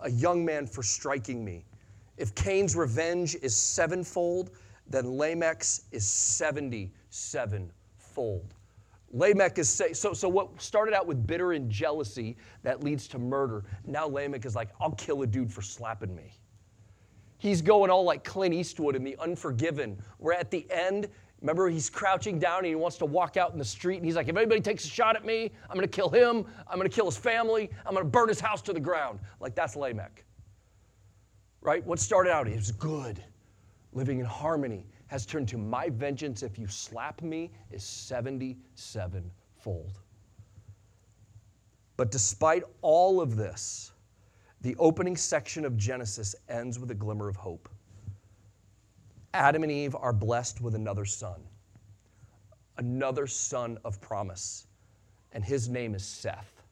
a 0.00 0.10
young 0.10 0.44
man 0.44 0.66
for 0.66 0.82
striking 0.82 1.44
me. 1.44 1.64
If 2.18 2.34
Cain's 2.34 2.76
revenge 2.76 3.36
is 3.42 3.54
sevenfold, 3.54 4.50
then 4.88 5.04
Lamech's 5.04 5.84
is 5.92 6.06
77 6.06 7.72
fold. 7.96 8.54
Lamech 9.12 9.58
is 9.58 9.68
say, 9.68 9.92
so, 9.92 10.12
so 10.12 10.28
what 10.28 10.60
started 10.60 10.94
out 10.94 11.06
with 11.06 11.26
bitter 11.26 11.52
and 11.52 11.70
jealousy 11.70 12.36
that 12.62 12.82
leads 12.82 13.08
to 13.08 13.18
murder. 13.18 13.64
Now 13.86 14.06
Lamech 14.06 14.44
is 14.44 14.54
like, 14.54 14.68
I'll 14.80 14.92
kill 14.92 15.22
a 15.22 15.26
dude 15.26 15.52
for 15.52 15.62
slapping 15.62 16.14
me. 16.14 16.34
He's 17.38 17.62
going 17.62 17.90
all 17.90 18.04
like 18.04 18.24
Clint 18.24 18.52
Eastwood 18.52 18.96
in 18.96 19.04
The 19.04 19.16
Unforgiven, 19.18 19.96
where 20.18 20.36
at 20.36 20.50
the 20.50 20.66
end, 20.70 21.08
remember, 21.40 21.70
he's 21.70 21.88
crouching 21.88 22.38
down 22.38 22.58
and 22.58 22.66
he 22.66 22.74
wants 22.74 22.98
to 22.98 23.06
walk 23.06 23.36
out 23.36 23.52
in 23.52 23.58
the 23.58 23.64
street, 23.64 23.98
and 23.98 24.04
he's 24.04 24.16
like, 24.16 24.28
if 24.28 24.36
anybody 24.36 24.60
takes 24.60 24.84
a 24.84 24.88
shot 24.88 25.14
at 25.14 25.24
me, 25.24 25.52
I'm 25.70 25.76
gonna 25.76 25.86
kill 25.86 26.10
him, 26.10 26.44
I'm 26.66 26.76
gonna 26.78 26.88
kill 26.88 27.06
his 27.06 27.16
family, 27.16 27.70
I'm 27.86 27.94
gonna 27.94 28.04
burn 28.04 28.28
his 28.28 28.40
house 28.40 28.60
to 28.62 28.72
the 28.72 28.80
ground. 28.80 29.20
Like, 29.38 29.54
that's 29.54 29.76
Lamech. 29.76 30.24
Right? 31.60 31.84
What 31.84 31.98
started 31.98 32.30
out, 32.30 32.48
is 32.48 32.70
good, 32.72 33.22
living 33.92 34.20
in 34.20 34.26
harmony, 34.26 34.86
has 35.08 35.26
turned 35.26 35.48
to 35.48 35.58
my 35.58 35.88
vengeance 35.88 36.42
if 36.42 36.58
you 36.58 36.66
slap 36.66 37.22
me 37.22 37.50
is 37.70 37.82
77 37.82 39.30
fold. 39.56 39.98
But 41.96 42.10
despite 42.10 42.62
all 42.80 43.20
of 43.20 43.36
this, 43.36 43.92
the 44.60 44.76
opening 44.78 45.16
section 45.16 45.64
of 45.64 45.76
Genesis 45.76 46.34
ends 46.48 46.78
with 46.78 46.90
a 46.90 46.94
glimmer 46.94 47.28
of 47.28 47.36
hope. 47.36 47.68
Adam 49.34 49.62
and 49.62 49.72
Eve 49.72 49.96
are 49.96 50.12
blessed 50.12 50.60
with 50.60 50.74
another 50.74 51.04
son, 51.04 51.40
another 52.76 53.26
son 53.26 53.78
of 53.84 54.00
promise, 54.00 54.66
and 55.32 55.44
his 55.44 55.68
name 55.68 55.94
is 55.94 56.04
Seth. 56.04 56.62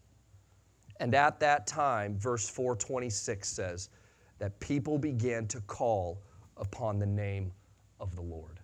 And 1.01 1.15
at 1.15 1.41
that 1.41 1.67
time, 1.67 2.19
verse 2.19 2.49
426 2.49 3.49
says 3.49 3.91
that 4.39 4.59
people 4.61 4.99
began 4.99 5.47
to 5.49 5.61
call 5.63 6.23
upon 6.57 6.99
the 6.99 7.07
name 7.07 7.53
of 8.01 8.15
the 8.15 8.23
Lord. 8.23 8.61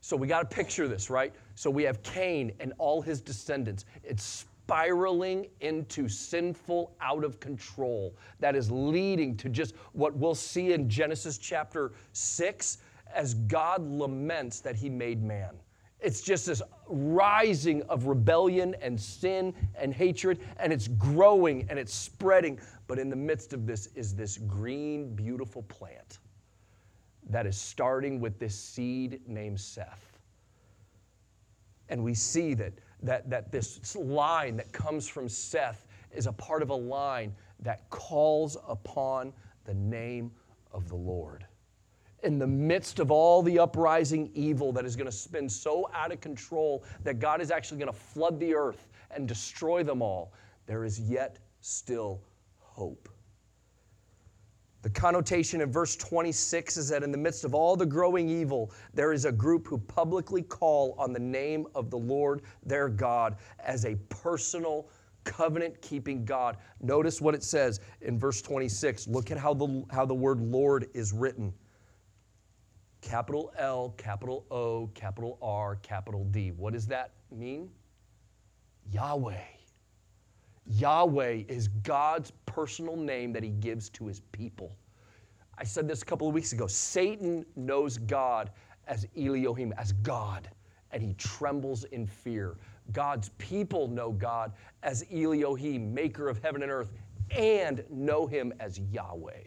So 0.00 0.16
we 0.16 0.26
got 0.28 0.48
to 0.48 0.54
picture 0.56 0.86
this, 0.86 1.10
right? 1.10 1.34
So 1.56 1.68
we 1.68 1.82
have 1.82 2.02
Cain 2.02 2.52
and 2.60 2.72
all 2.78 3.02
his 3.02 3.20
descendants. 3.20 3.84
It's 4.04 4.46
spiraling 4.66 5.46
into 5.60 6.08
sinful, 6.08 6.96
out 7.00 7.24
of 7.24 7.40
control 7.40 8.16
that 8.40 8.56
is 8.56 8.70
leading 8.70 9.36
to 9.36 9.48
just 9.48 9.74
what 9.92 10.14
we'll 10.16 10.34
see 10.34 10.72
in 10.72 10.88
Genesis 10.88 11.38
chapter 11.38 11.92
6 12.12 12.78
as 13.14 13.34
God 13.34 13.88
laments 13.88 14.60
that 14.60 14.76
he 14.76 14.88
made 14.88 15.22
man. 15.22 15.56
It's 16.00 16.20
just 16.20 16.46
this 16.46 16.62
rising 16.88 17.82
of 17.82 18.06
rebellion 18.06 18.76
and 18.82 19.00
sin 19.00 19.54
and 19.76 19.94
hatred, 19.94 20.40
and 20.58 20.72
it's 20.72 20.88
growing 20.88 21.66
and 21.68 21.78
it's 21.78 21.94
spreading. 21.94 22.60
But 22.86 22.98
in 22.98 23.10
the 23.10 23.16
midst 23.16 23.52
of 23.52 23.66
this 23.66 23.88
is 23.94 24.14
this 24.14 24.38
green, 24.38 25.14
beautiful 25.14 25.62
plant 25.62 26.18
that 27.28 27.46
is 27.46 27.56
starting 27.56 28.20
with 28.20 28.38
this 28.38 28.54
seed 28.54 29.20
named 29.26 29.60
Seth. 29.60 30.18
And 31.88 32.02
we 32.02 32.14
see 32.14 32.54
that 32.54 32.72
that, 33.02 33.28
that 33.30 33.52
this 33.52 33.94
line 33.96 34.56
that 34.56 34.72
comes 34.72 35.08
from 35.08 35.28
Seth 35.28 35.86
is 36.12 36.26
a 36.26 36.32
part 36.32 36.62
of 36.62 36.70
a 36.70 36.74
line 36.74 37.34
that 37.60 37.88
calls 37.90 38.56
upon 38.68 39.32
the 39.64 39.74
name 39.74 40.30
of 40.72 40.88
the 40.88 40.96
Lord. 40.96 41.46
In 42.22 42.38
the 42.38 42.46
midst 42.46 42.98
of 42.98 43.10
all 43.10 43.42
the 43.42 43.58
uprising 43.58 44.30
evil 44.34 44.72
that 44.72 44.84
is 44.84 44.96
going 44.96 45.06
to 45.06 45.12
spin 45.12 45.48
so 45.48 45.88
out 45.94 46.12
of 46.12 46.20
control 46.20 46.84
that 47.04 47.18
God 47.18 47.40
is 47.40 47.50
actually 47.50 47.78
going 47.78 47.92
to 47.92 47.98
flood 47.98 48.40
the 48.40 48.54
earth 48.54 48.88
and 49.10 49.28
destroy 49.28 49.82
them 49.82 50.02
all, 50.02 50.32
there 50.66 50.84
is 50.84 50.98
yet 50.98 51.38
still 51.60 52.20
hope. 52.76 53.08
The 54.82 54.90
connotation 54.90 55.62
in 55.62 55.72
verse 55.72 55.96
26 55.96 56.76
is 56.76 56.88
that 56.90 57.02
in 57.02 57.10
the 57.10 57.18
midst 57.18 57.44
of 57.44 57.54
all 57.54 57.74
the 57.74 57.86
growing 57.86 58.28
evil, 58.28 58.70
there 58.94 59.12
is 59.12 59.24
a 59.24 59.32
group 59.32 59.66
who 59.66 59.78
publicly 59.78 60.42
call 60.42 60.94
on 60.98 61.12
the 61.12 61.18
name 61.18 61.66
of 61.74 61.90
the 61.90 61.98
Lord 61.98 62.42
their 62.64 62.88
God 62.88 63.36
as 63.58 63.84
a 63.84 63.96
personal, 64.10 64.88
covenant 65.24 65.80
keeping 65.82 66.24
God. 66.24 66.58
Notice 66.80 67.20
what 67.20 67.34
it 67.34 67.42
says 67.42 67.80
in 68.02 68.16
verse 68.18 68.40
26. 68.42 69.08
Look 69.08 69.32
at 69.32 69.38
how 69.38 69.54
the, 69.54 69.84
how 69.90 70.06
the 70.06 70.14
word 70.14 70.40
Lord 70.40 70.88
is 70.94 71.12
written 71.12 71.52
capital 73.00 73.52
L, 73.58 73.94
capital 73.96 74.44
O, 74.50 74.88
capital 74.94 75.38
R, 75.40 75.76
capital 75.76 76.24
D. 76.24 76.50
What 76.50 76.72
does 76.72 76.86
that 76.86 77.12
mean? 77.30 77.70
Yahweh. 78.92 79.55
Yahweh 80.68 81.44
is 81.48 81.68
God's 81.68 82.32
personal 82.44 82.96
name 82.96 83.32
that 83.32 83.42
he 83.42 83.50
gives 83.50 83.88
to 83.90 84.06
his 84.06 84.20
people. 84.32 84.76
I 85.58 85.64
said 85.64 85.88
this 85.88 86.02
a 86.02 86.04
couple 86.04 86.28
of 86.28 86.34
weeks 86.34 86.52
ago. 86.52 86.66
Satan 86.66 87.46
knows 87.54 87.98
God 87.98 88.50
as 88.86 89.06
Elohim, 89.16 89.72
as 89.78 89.92
God, 89.92 90.48
and 90.90 91.02
he 91.02 91.14
trembles 91.14 91.84
in 91.84 92.06
fear. 92.06 92.56
God's 92.92 93.30
people 93.38 93.88
know 93.88 94.12
God 94.12 94.52
as 94.82 95.04
Elohim, 95.12 95.92
maker 95.94 96.28
of 96.28 96.42
heaven 96.42 96.62
and 96.62 96.70
earth, 96.70 96.92
and 97.30 97.84
know 97.90 98.26
him 98.26 98.52
as 98.60 98.78
Yahweh. 98.78 99.42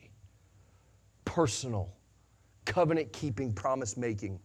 Personal, 1.26 1.94
covenant 2.66 3.14
keeping, 3.14 3.54
promise 3.54 3.96
making. 3.96 4.40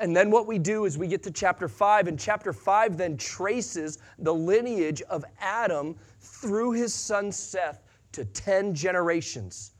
And 0.00 0.16
then 0.16 0.30
what 0.30 0.46
we 0.46 0.58
do 0.58 0.86
is 0.86 0.96
we 0.96 1.06
get 1.06 1.22
to 1.24 1.30
chapter 1.30 1.68
5, 1.68 2.08
and 2.08 2.18
chapter 2.18 2.54
5 2.54 2.96
then 2.96 3.18
traces 3.18 3.98
the 4.18 4.32
lineage 4.32 5.02
of 5.02 5.26
Adam 5.38 5.94
through 6.20 6.72
his 6.72 6.94
son 6.94 7.30
Seth 7.30 7.82
to 8.12 8.24
10 8.24 8.74
generations. 8.74 9.72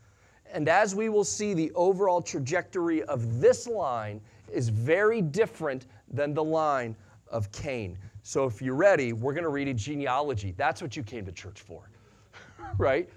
And 0.53 0.69
as 0.69 0.93
we 0.93 1.09
will 1.09 1.23
see, 1.23 1.55
the 1.55 1.71
overall 1.71 2.21
trajectory 2.21 3.01
of 3.03 3.41
this 3.41 3.67
line 3.67 4.21
is 4.53 4.69
very 4.69 5.23
different 5.23 5.87
than 6.13 6.35
the 6.35 6.43
line 6.43 6.95
of 7.29 7.51
Cain. 7.51 7.97
So 8.21 8.45
if 8.45 8.61
you're 8.61 8.75
ready, 8.75 9.13
we're 9.13 9.33
going 9.33 9.43
to 9.43 9.49
read 9.49 9.69
a 9.69 9.73
genealogy. 9.73 10.53
That's 10.55 10.83
what 10.83 10.95
you 10.95 11.01
came 11.01 11.25
to 11.25 11.31
church 11.31 11.61
for, 11.61 11.89
right? 12.77 13.09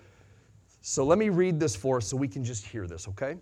So 0.80 1.04
let 1.04 1.18
me 1.18 1.28
read 1.28 1.61
this 1.61 1.76
for 1.76 1.99
us 1.99 2.06
so 2.06 2.16
we 2.16 2.28
can 2.28 2.42
just 2.44 2.64
hear 2.64 2.87
this, 2.87 3.08
okay? 3.08 3.37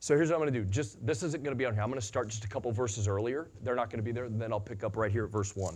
So 0.00 0.14
here's 0.14 0.28
what 0.28 0.36
I'm 0.36 0.42
going 0.42 0.52
to 0.52 0.60
do. 0.60 0.64
Just 0.66 1.04
this 1.04 1.22
isn't 1.22 1.42
going 1.42 1.54
to 1.54 1.58
be 1.58 1.64
on 1.64 1.74
here. 1.74 1.82
I'm 1.82 1.90
going 1.90 2.00
to 2.00 2.06
start 2.06 2.28
just 2.28 2.44
a 2.44 2.48
couple 2.48 2.70
verses 2.70 3.08
earlier. 3.08 3.48
They're 3.62 3.74
not 3.74 3.90
going 3.90 3.98
to 3.98 4.04
be 4.04 4.12
there. 4.12 4.28
Then 4.28 4.52
I'll 4.52 4.60
pick 4.60 4.84
up 4.84 4.96
right 4.96 5.10
here 5.10 5.24
at 5.24 5.30
verse 5.30 5.56
1. 5.56 5.74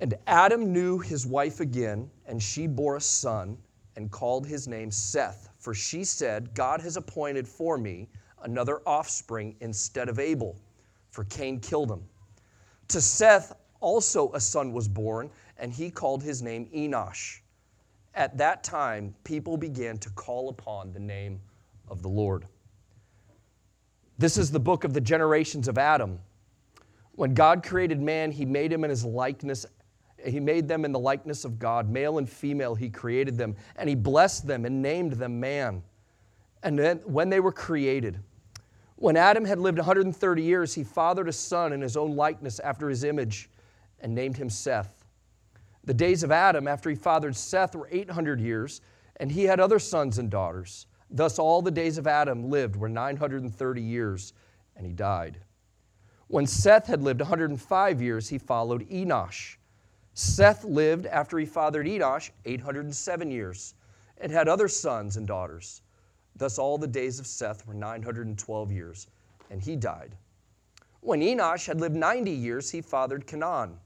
And 0.00 0.14
Adam 0.26 0.72
knew 0.72 0.98
his 0.98 1.26
wife 1.26 1.60
again, 1.60 2.10
and 2.26 2.42
she 2.42 2.66
bore 2.66 2.96
a 2.96 3.00
son 3.00 3.56
and 3.96 4.10
called 4.10 4.46
his 4.46 4.68
name 4.68 4.90
Seth, 4.90 5.48
for 5.58 5.72
she 5.72 6.04
said, 6.04 6.52
God 6.54 6.80
has 6.82 6.96
appointed 6.98 7.48
for 7.48 7.78
me 7.78 8.08
another 8.42 8.80
offspring 8.86 9.56
instead 9.60 10.08
of 10.08 10.18
Abel, 10.18 10.56
for 11.10 11.24
Cain 11.24 11.60
killed 11.60 11.90
him. 11.90 12.02
To 12.88 13.00
Seth 13.00 13.54
also 13.80 14.30
a 14.32 14.40
son 14.40 14.72
was 14.72 14.86
born, 14.86 15.30
and 15.58 15.72
he 15.72 15.90
called 15.90 16.22
his 16.22 16.42
name 16.42 16.68
Enosh. 16.74 17.40
At 18.14 18.36
that 18.36 18.62
time, 18.62 19.14
people 19.24 19.56
began 19.56 19.96
to 19.98 20.10
call 20.10 20.50
upon 20.50 20.92
the 20.92 21.00
name 21.00 21.40
of 21.88 22.02
the 22.02 22.08
Lord. 22.08 22.46
This 24.18 24.38
is 24.38 24.50
the 24.50 24.60
book 24.60 24.84
of 24.84 24.94
the 24.94 25.00
generations 25.00 25.68
of 25.68 25.78
Adam. 25.78 26.18
When 27.12 27.34
God 27.34 27.62
created 27.62 28.00
man, 28.00 28.30
he 28.30 28.44
made 28.44 28.72
him 28.72 28.84
in 28.84 28.90
his 28.90 29.04
likeness. 29.04 29.66
He 30.24 30.40
made 30.40 30.68
them 30.68 30.84
in 30.84 30.92
the 30.92 30.98
likeness 30.98 31.44
of 31.44 31.58
God, 31.58 31.88
male 31.90 32.18
and 32.18 32.28
female, 32.28 32.74
he 32.74 32.88
created 32.88 33.36
them, 33.36 33.56
and 33.76 33.88
he 33.88 33.94
blessed 33.94 34.46
them 34.46 34.64
and 34.64 34.82
named 34.82 35.12
them 35.12 35.38
man. 35.38 35.82
And 36.62 36.78
then 36.78 36.98
when 37.04 37.28
they 37.28 37.40
were 37.40 37.52
created, 37.52 38.18
when 38.96 39.16
Adam 39.16 39.44
had 39.44 39.58
lived 39.58 39.78
130 39.78 40.42
years, 40.42 40.74
he 40.74 40.82
fathered 40.82 41.28
a 41.28 41.32
son 41.32 41.72
in 41.72 41.82
his 41.82 41.96
own 41.96 42.16
likeness 42.16 42.58
after 42.60 42.88
his 42.88 43.04
image 43.04 43.50
and 44.00 44.14
named 44.14 44.36
him 44.36 44.48
Seth. 44.48 45.04
The 45.84 45.94
days 45.94 46.22
of 46.22 46.32
Adam 46.32 46.66
after 46.66 46.90
he 46.90 46.96
fathered 46.96 47.36
Seth 47.36 47.76
were 47.76 47.88
800 47.90 48.40
years, 48.40 48.80
and 49.18 49.30
he 49.30 49.44
had 49.44 49.60
other 49.60 49.78
sons 49.78 50.18
and 50.18 50.30
daughters. 50.30 50.86
Thus, 51.10 51.38
all 51.38 51.62
the 51.62 51.70
days 51.70 51.98
of 51.98 52.06
Adam 52.06 52.50
lived 52.50 52.76
were 52.76 52.88
930 52.88 53.80
years, 53.80 54.32
and 54.76 54.86
he 54.86 54.92
died. 54.92 55.38
When 56.28 56.46
Seth 56.46 56.86
had 56.86 57.02
lived 57.02 57.20
105 57.20 58.02
years, 58.02 58.28
he 58.28 58.38
followed 58.38 58.88
Enosh. 58.90 59.56
Seth 60.14 60.64
lived 60.64 61.06
after 61.06 61.38
he 61.38 61.46
fathered 61.46 61.86
Enosh 61.86 62.30
807 62.44 63.30
years 63.30 63.74
and 64.18 64.32
had 64.32 64.48
other 64.48 64.66
sons 64.66 65.16
and 65.16 65.26
daughters. 65.26 65.82
Thus, 66.34 66.58
all 66.58 66.78
the 66.78 66.86
days 66.86 67.20
of 67.20 67.26
Seth 67.26 67.66
were 67.66 67.74
912 67.74 68.72
years, 68.72 69.06
and 69.50 69.62
he 69.62 69.76
died. 69.76 70.16
When 71.00 71.20
Enosh 71.20 71.66
had 71.66 71.80
lived 71.80 71.94
90 71.94 72.30
years, 72.30 72.70
he 72.70 72.80
fathered 72.80 73.26
Kenan. 73.26 73.78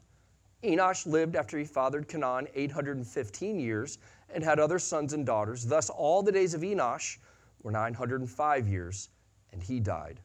Enosh 0.63 1.07
lived 1.07 1.37
after 1.37 1.59
he 1.59 1.65
fathered 1.65 2.09
Kenan 2.09 2.49
815 2.55 3.61
years 3.61 3.99
and 4.35 4.45
had 4.45 4.59
other 4.59 4.79
sons 4.79 5.13
and 5.13 5.27
daughters. 5.27 5.65
Thus, 5.65 5.91
all 5.91 6.23
the 6.23 6.33
days 6.33 6.55
of 6.55 6.63
Enosh 6.63 7.19
were 7.63 7.71
905 7.71 8.69
years, 8.69 9.09
and 9.53 9.63
he 9.63 9.81
died. 9.81 10.21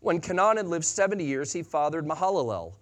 When 0.00 0.20
Kenan 0.20 0.68
lived 0.68 0.84
70 0.84 1.24
years, 1.24 1.52
he 1.52 1.62
fathered 1.62 2.06
Mahalalel. 2.06 2.74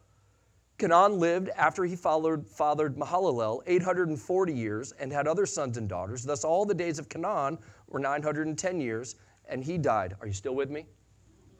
Kenan 0.78 1.18
lived 1.18 1.48
after 1.56 1.84
he 1.84 1.96
followed, 1.96 2.46
fathered 2.46 2.96
Mahalalel 2.96 3.62
840 3.66 4.52
years 4.52 4.92
and 4.92 5.10
had 5.10 5.26
other 5.26 5.46
sons 5.46 5.78
and 5.78 5.88
daughters. 5.88 6.22
Thus, 6.22 6.44
all 6.44 6.66
the 6.66 6.74
days 6.74 6.98
of 6.98 7.08
Kenan 7.08 7.58
were 7.88 7.98
910 7.98 8.80
years, 8.80 9.16
and 9.48 9.64
he 9.64 9.78
died. 9.78 10.14
Are 10.20 10.26
you 10.26 10.34
still 10.34 10.54
with 10.54 10.70
me? 10.70 10.84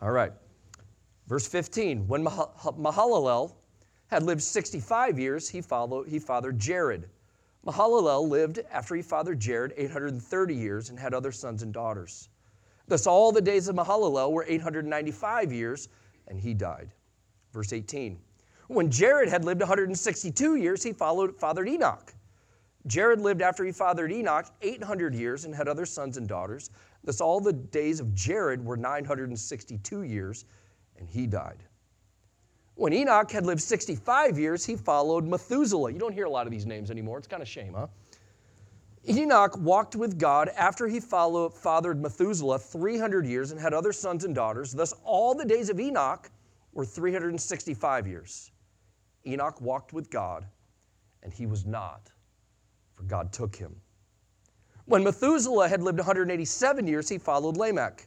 All 0.03 0.11
right. 0.11 0.33
Verse 1.27 1.47
15 1.47 2.07
When 2.07 2.25
Mahalalel 2.25 3.55
had 4.09 4.23
lived 4.23 4.43
65 4.43 5.19
years, 5.19 5.49
he, 5.49 5.63
followed, 5.63 6.09
he 6.09 6.19
fathered 6.19 6.59
Jared. 6.59 7.09
Mahalalel 7.67 8.29
lived 8.29 8.61
after 8.71 8.95
he 8.95 9.03
fathered 9.03 9.41
Jared 9.41 9.75
830 9.77 10.55
years 10.55 10.91
and 10.91 10.99
had 10.99 11.13
other 11.13 11.33
sons 11.33 11.63
and 11.63 11.73
daughters. 11.73 12.29
Thus, 12.87 13.09
all 13.09 13.33
the 13.33 13.41
days 13.41 13.67
of 13.67 13.75
Mahalalel 13.75 14.33
were 14.33 14.45
895 14.47 15.53
years, 15.53 15.89
and 16.29 16.39
he 16.39 16.55
died. 16.55 16.93
Verse 17.53 17.73
18 17.73 18.19
When 18.69 18.91
Jared 18.91 19.29
had 19.29 19.45
lived 19.45 19.61
162 19.61 20.55
years, 20.57 20.83
he 20.85 20.93
followed, 20.93 21.37
fathered 21.37 21.69
Enoch. 21.69 22.15
Jared 22.87 23.21
lived 23.21 23.43
after 23.43 23.65
he 23.65 23.73
fathered 23.73 24.13
Enoch 24.13 24.47
800 24.63 25.13
years 25.13 25.45
and 25.45 25.53
had 25.53 25.67
other 25.67 25.87
sons 25.87 26.17
and 26.17 26.29
daughters. 26.29 26.71
Thus, 27.03 27.21
all 27.21 27.41
the 27.41 27.53
days 27.53 27.99
of 27.99 28.15
Jared 28.15 28.65
were 28.65 28.77
962 28.77 30.05
years, 30.05 30.45
and 30.99 31.09
he 31.09 31.27
died. 31.27 31.65
When 32.77 32.93
Enoch 32.93 33.31
had 33.31 33.47
lived 33.47 33.63
65 33.63 34.39
years, 34.39 34.65
he 34.65 34.77
followed 34.77 35.25
Methuselah. 35.25 35.93
You 35.93 35.99
don't 35.99 36.13
hear 36.13 36.27
a 36.27 36.31
lot 36.31 36.47
of 36.47 36.53
these 36.53 36.67
names 36.67 36.91
anymore. 36.91 37.17
It's 37.19 37.27
kind 37.27 37.43
of 37.43 37.49
shame, 37.49 37.73
huh? 37.75 37.87
Enoch 39.09 39.57
walked 39.59 39.97
with 39.97 40.19
God 40.19 40.51
after 40.57 40.87
he 40.87 41.01
followed, 41.01 41.55
fathered 41.55 42.03
Methuselah 42.03 42.59
300 42.59 43.25
years 43.25 43.51
and 43.51 43.59
had 43.59 43.73
other 43.73 43.93
sons 43.93 44.25
and 44.25 44.35
daughters. 44.35 44.73
Thus, 44.73 44.93
all 45.05 45.35
the 45.35 45.45
days 45.45 45.71
of 45.71 45.81
Enoch 45.81 46.31
were 46.73 46.85
365 46.85 48.07
years. 48.07 48.51
Enoch 49.27 49.59
walked 49.61 49.95
with 49.95 50.11
God, 50.11 50.45
and 51.23 51.33
he 51.33 51.47
was 51.47 51.65
not, 51.65 52.11
for 52.95 53.05
God 53.05 53.33
took 53.33 53.57
him. 53.57 53.75
When 54.85 55.03
Methuselah 55.03 55.69
had 55.69 55.83
lived 55.83 55.99
187 55.99 56.87
years, 56.87 57.09
he 57.09 57.17
followed 57.17 57.57
Lamech. 57.57 58.07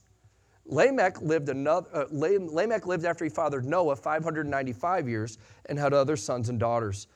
Lamech 0.65 1.21
lived, 1.21 1.49
another, 1.49 1.87
uh, 1.93 2.05
Lamech 2.11 2.85
lived 2.85 3.05
after 3.05 3.25
he 3.25 3.29
fathered 3.29 3.65
Noah 3.65 3.95
595 3.95 5.09
years 5.09 5.37
and 5.65 5.77
had 5.77 5.93
other 5.93 6.15
sons 6.15 6.49
and 6.49 6.59
daughters. 6.59 7.07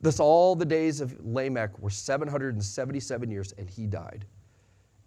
Thus, 0.00 0.20
all 0.20 0.54
the 0.54 0.64
days 0.64 1.00
of 1.00 1.18
Lamech 1.24 1.78
were 1.78 1.90
777 1.90 3.30
years, 3.30 3.52
and 3.58 3.68
he 3.68 3.86
died. 3.86 4.26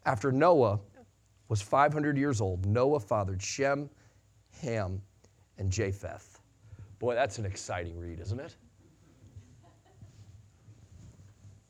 After 0.06 0.32
Noah 0.32 0.80
was 1.48 1.62
500 1.62 2.18
years 2.18 2.42
old, 2.42 2.66
Noah 2.66 3.00
fathered 3.00 3.42
Shem, 3.42 3.90
Ham, 4.62 5.02
and 5.58 5.72
Japheth. 5.72 6.42
Boy, 7.00 7.16
that's 7.16 7.38
an 7.40 7.46
exciting 7.46 7.98
read, 8.00 8.20
isn't 8.20 8.40
it? 8.40 8.56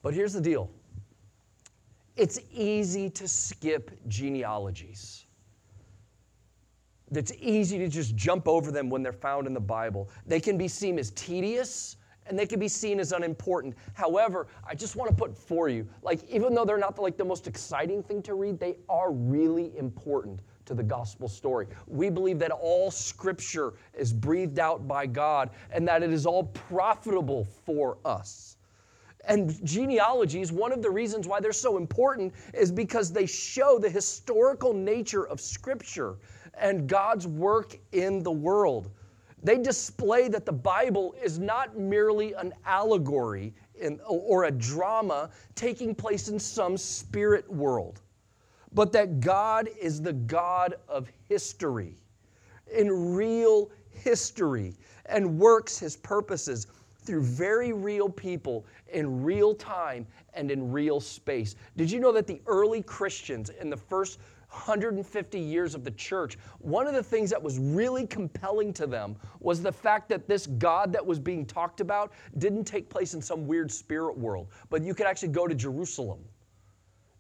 But 0.02 0.14
here's 0.14 0.34
the 0.34 0.42
deal 0.42 0.70
it's 2.16 2.40
easy 2.52 3.10
to 3.10 3.28
skip 3.28 3.92
genealogies. 4.08 5.26
It's 7.12 7.34
easy 7.40 7.78
to 7.78 7.88
just 7.88 8.16
jump 8.16 8.48
over 8.48 8.72
them 8.72 8.90
when 8.90 9.04
they're 9.04 9.12
found 9.12 9.46
in 9.46 9.54
the 9.54 9.60
Bible. 9.60 10.10
They 10.26 10.40
can 10.40 10.58
be 10.58 10.68
seen 10.68 10.98
as 10.98 11.12
tedious 11.12 11.98
and 12.28 12.38
they 12.38 12.46
can 12.46 12.60
be 12.60 12.68
seen 12.68 13.00
as 13.00 13.12
unimportant. 13.12 13.76
However, 13.94 14.48
I 14.66 14.76
just 14.76 14.96
want 14.96 15.10
to 15.10 15.16
put 15.16 15.38
for 15.38 15.68
you, 15.68 15.88
like 16.02 16.24
even 16.30 16.54
though 16.54 16.64
they're 16.64 16.78
not 16.78 16.98
like 16.98 17.18
the 17.18 17.26
most 17.26 17.48
exciting 17.48 18.04
thing 18.04 18.22
to 18.24 18.36
read, 18.36 18.60
they 18.60 18.78
are 18.88 19.12
really 19.12 19.76
important 19.78 20.40
to 20.66 20.74
the 20.74 20.84
gospel 20.84 21.28
story. 21.28 21.68
We 21.88 22.10
believe 22.10 22.40
that 22.40 22.52
all 22.52 22.92
scripture 22.92 23.74
is 23.94 24.14
breathed 24.14 24.60
out 24.60 24.88
by 24.88 25.08
God 25.08 25.50
and 25.72 25.86
that 25.88 26.04
it 26.04 26.14
is 26.14 26.26
all 26.26 26.44
profitable 26.44 27.46
for 27.66 27.98
us. 28.06 28.56
And 29.26 29.64
genealogies, 29.66 30.52
one 30.52 30.72
of 30.72 30.82
the 30.82 30.90
reasons 30.90 31.28
why 31.28 31.40
they're 31.40 31.52
so 31.52 31.78
important 31.78 32.34
is 32.54 32.72
because 32.72 33.12
they 33.12 33.26
show 33.26 33.78
the 33.78 33.90
historical 33.90 34.74
nature 34.74 35.28
of 35.28 35.40
scripture 35.40 36.16
and 36.62 36.88
God's 36.88 37.28
work 37.28 37.78
in 37.92 38.24
the 38.24 38.32
world. 38.32 38.90
They 39.44 39.58
display 39.58 40.28
that 40.30 40.46
the 40.46 40.54
Bible 40.54 41.16
is 41.22 41.40
not 41.40 41.78
merely 41.78 42.34
an 42.34 42.54
allegory 42.66 43.54
in, 43.76 44.00
or 44.08 44.46
a 44.46 44.52
drama 44.52 45.32
taking 45.56 45.96
place 45.96 46.30
in 46.30 46.40
some 46.40 46.78
spirit 46.78 47.52
world 47.52 48.02
but 48.74 48.92
that 48.94 49.20
God 49.20 49.70
is 49.80 50.02
the 50.02 50.14
God 50.14 50.76
of 50.88 51.10
history, 51.28 51.96
in 52.74 53.14
real 53.14 53.70
history, 53.90 54.76
and 55.08 55.38
works 55.38 55.78
his 55.78 55.98
purposes 55.98 56.68
through 57.04 57.24
very 57.24 57.74
real 57.74 58.10
people 58.10 58.66
in 58.94 59.24
real 59.24 59.54
time 59.54 60.06
and 60.34 60.52
in 60.52 60.72
real 60.72 61.00
space. 61.00 61.56
Did 61.76 61.92
you 61.92 62.00
know 62.00 62.12
that 62.12 62.28
the 62.28 62.42
early 62.46 62.82
Christians 62.82 63.50
in 63.50 63.70
the 63.70 63.78
first 63.78 64.20
150 64.52 65.40
years 65.40 65.76
of 65.76 65.84
the 65.84 65.92
church, 65.92 66.38
one 66.60 66.88
of 66.88 66.94
the 66.94 67.04
things 67.04 67.30
that 67.30 67.42
was 67.42 67.58
really 67.58 68.06
compelling 68.06 68.74
to 68.74 68.86
them 68.86 69.16
was 69.40 69.62
the 69.62 69.72
fact 69.72 70.10
that 70.10 70.28
this 70.28 70.48
God 70.48 70.92
that 70.94 71.06
was 71.06 71.20
being 71.20 71.46
talked 71.46 71.82
about 71.82 72.12
didn't 72.38 72.66
take 72.66 72.90
place 72.90 73.14
in 73.14 73.22
some 73.22 73.48
weird 73.48 73.72
spirit 73.72 74.18
world, 74.18 74.48
but 74.70 74.82
you 74.84 74.94
could 74.94 75.06
actually 75.06 75.30
go 75.30 75.48
to 75.48 75.56
Jerusalem 75.56 76.20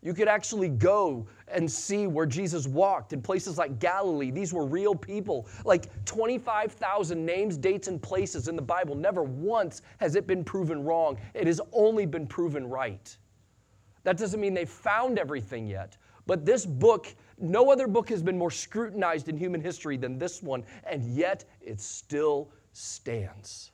you 0.03 0.13
could 0.15 0.27
actually 0.27 0.69
go 0.69 1.27
and 1.47 1.71
see 1.71 2.07
where 2.07 2.25
Jesus 2.25 2.67
walked 2.67 3.13
in 3.13 3.21
places 3.21 3.57
like 3.57 3.79
Galilee. 3.79 4.31
These 4.31 4.51
were 4.51 4.65
real 4.65 4.95
people. 4.95 5.47
Like 5.63 5.89
25,000 6.05 7.23
names, 7.23 7.55
dates, 7.55 7.87
and 7.87 8.01
places 8.01 8.47
in 8.47 8.55
the 8.55 8.61
Bible. 8.63 8.95
Never 8.95 9.23
once 9.23 9.83
has 9.97 10.15
it 10.15 10.25
been 10.25 10.43
proven 10.43 10.83
wrong. 10.83 11.17
It 11.35 11.45
has 11.45 11.61
only 11.71 12.07
been 12.07 12.25
proven 12.25 12.67
right. 12.67 13.15
That 14.03 14.17
doesn't 14.17 14.41
mean 14.41 14.55
they 14.55 14.65
found 14.65 15.19
everything 15.19 15.67
yet. 15.67 15.97
But 16.27 16.45
this 16.45 16.65
book, 16.65 17.07
no 17.39 17.71
other 17.71 17.87
book 17.87 18.09
has 18.09 18.21
been 18.21 18.37
more 18.37 18.51
scrutinized 18.51 19.29
in 19.29 19.37
human 19.37 19.61
history 19.61 19.97
than 19.97 20.17
this 20.17 20.43
one, 20.43 20.63
and 20.83 21.03
yet 21.05 21.45
it 21.61 21.79
still 21.79 22.51
stands. 22.73 23.71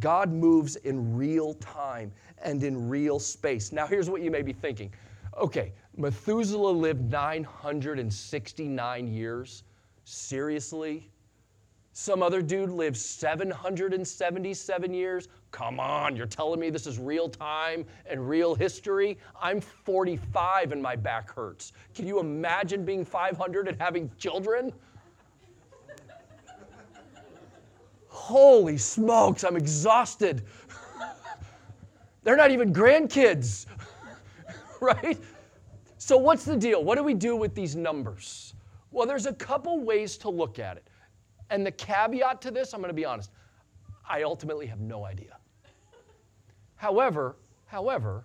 God 0.00 0.32
moves 0.32 0.76
in 0.76 1.16
real 1.16 1.54
time 1.54 2.12
and 2.42 2.62
in 2.62 2.88
real 2.88 3.18
space. 3.18 3.72
Now, 3.72 3.86
here's 3.86 4.08
what 4.08 4.22
you 4.22 4.30
may 4.30 4.42
be 4.42 4.52
thinking 4.52 4.92
okay, 5.36 5.72
Methuselah 5.96 6.70
lived 6.70 7.10
969 7.10 9.06
years. 9.06 9.62
Seriously? 10.04 11.10
Some 12.00 12.22
other 12.22 12.40
dude 12.42 12.70
lived 12.70 12.96
777 12.96 14.94
years. 14.94 15.26
Come 15.50 15.80
on, 15.80 16.14
you're 16.14 16.26
telling 16.26 16.60
me 16.60 16.70
this 16.70 16.86
is 16.86 16.96
real 16.96 17.28
time 17.28 17.84
and 18.06 18.28
real 18.28 18.54
history? 18.54 19.18
I'm 19.42 19.60
45 19.60 20.70
and 20.70 20.80
my 20.80 20.94
back 20.94 21.28
hurts. 21.34 21.72
Can 21.96 22.06
you 22.06 22.20
imagine 22.20 22.84
being 22.84 23.04
500 23.04 23.66
and 23.66 23.80
having 23.80 24.12
children? 24.16 24.72
Holy 28.06 28.78
smokes, 28.78 29.42
I'm 29.42 29.56
exhausted. 29.56 30.44
They're 32.22 32.36
not 32.36 32.52
even 32.52 32.72
grandkids, 32.72 33.66
right? 34.80 35.18
So, 35.98 36.16
what's 36.16 36.44
the 36.44 36.56
deal? 36.56 36.84
What 36.84 36.96
do 36.96 37.02
we 37.02 37.14
do 37.14 37.34
with 37.34 37.56
these 37.56 37.74
numbers? 37.74 38.54
Well, 38.92 39.04
there's 39.04 39.26
a 39.26 39.34
couple 39.34 39.80
ways 39.80 40.16
to 40.18 40.30
look 40.30 40.60
at 40.60 40.76
it. 40.76 40.87
And 41.50 41.64
the 41.64 41.72
caveat 41.72 42.40
to 42.42 42.50
this, 42.50 42.72
I'm 42.74 42.80
going 42.80 42.90
to 42.90 42.94
be 42.94 43.04
honest, 43.04 43.30
I 44.08 44.22
ultimately 44.22 44.66
have 44.66 44.80
no 44.80 45.04
idea. 45.04 45.36
However, 46.76 47.36
however, 47.66 48.24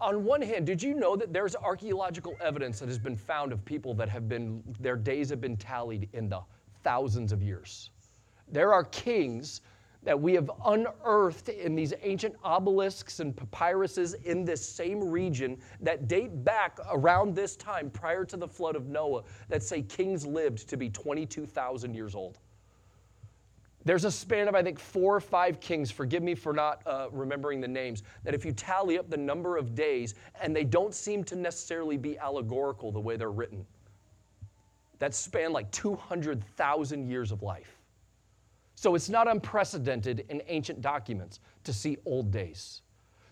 on 0.00 0.24
one 0.24 0.42
hand, 0.42 0.66
did 0.66 0.82
you 0.82 0.94
know 0.94 1.16
that 1.16 1.32
there's 1.32 1.56
archaeological 1.56 2.36
evidence 2.40 2.80
that 2.80 2.88
has 2.88 2.98
been 2.98 3.16
found 3.16 3.52
of 3.52 3.64
people 3.64 3.94
that 3.94 4.08
have 4.08 4.28
been, 4.28 4.62
their 4.80 4.96
days 4.96 5.30
have 5.30 5.40
been 5.40 5.56
tallied 5.56 6.08
in 6.12 6.28
the 6.28 6.40
thousands 6.82 7.32
of 7.32 7.42
years? 7.42 7.90
There 8.48 8.72
are 8.72 8.84
kings 8.84 9.62
that 10.06 10.18
we 10.18 10.34
have 10.34 10.48
unearthed 10.66 11.48
in 11.48 11.74
these 11.74 11.92
ancient 12.02 12.36
obelisks 12.44 13.18
and 13.18 13.34
papyruses 13.34 14.14
in 14.24 14.44
this 14.44 14.64
same 14.64 15.02
region 15.10 15.58
that 15.80 16.06
date 16.06 16.44
back 16.44 16.78
around 16.92 17.34
this 17.34 17.56
time 17.56 17.90
prior 17.90 18.24
to 18.24 18.36
the 18.36 18.46
flood 18.46 18.76
of 18.76 18.86
Noah 18.86 19.24
that 19.48 19.64
say 19.64 19.82
kings 19.82 20.24
lived 20.24 20.68
to 20.68 20.76
be 20.76 20.88
22,000 20.90 21.92
years 21.92 22.14
old. 22.14 22.38
There's 23.84 24.04
a 24.04 24.10
span 24.10 24.46
of, 24.46 24.54
I 24.54 24.62
think, 24.62 24.78
four 24.78 25.16
or 25.16 25.20
five 25.20 25.58
kings, 25.58 25.90
forgive 25.90 26.22
me 26.22 26.36
for 26.36 26.52
not 26.52 26.82
uh, 26.86 27.08
remembering 27.10 27.60
the 27.60 27.68
names, 27.68 28.04
that 28.22 28.32
if 28.32 28.44
you 28.44 28.52
tally 28.52 28.98
up 28.98 29.10
the 29.10 29.16
number 29.16 29.56
of 29.56 29.74
days, 29.74 30.14
and 30.40 30.54
they 30.54 30.64
don't 30.64 30.94
seem 30.94 31.24
to 31.24 31.34
necessarily 31.34 31.96
be 31.96 32.16
allegorical 32.16 32.92
the 32.92 33.00
way 33.00 33.16
they're 33.16 33.32
written, 33.32 33.66
that 35.00 35.14
span 35.14 35.52
like 35.52 35.68
200,000 35.72 37.08
years 37.08 37.32
of 37.32 37.42
life. 37.42 37.75
So 38.76 38.94
it's 38.94 39.08
not 39.08 39.26
unprecedented 39.26 40.26
in 40.28 40.42
ancient 40.46 40.82
documents 40.82 41.40
to 41.64 41.72
see 41.72 41.96
old 42.04 42.30
days. 42.30 42.82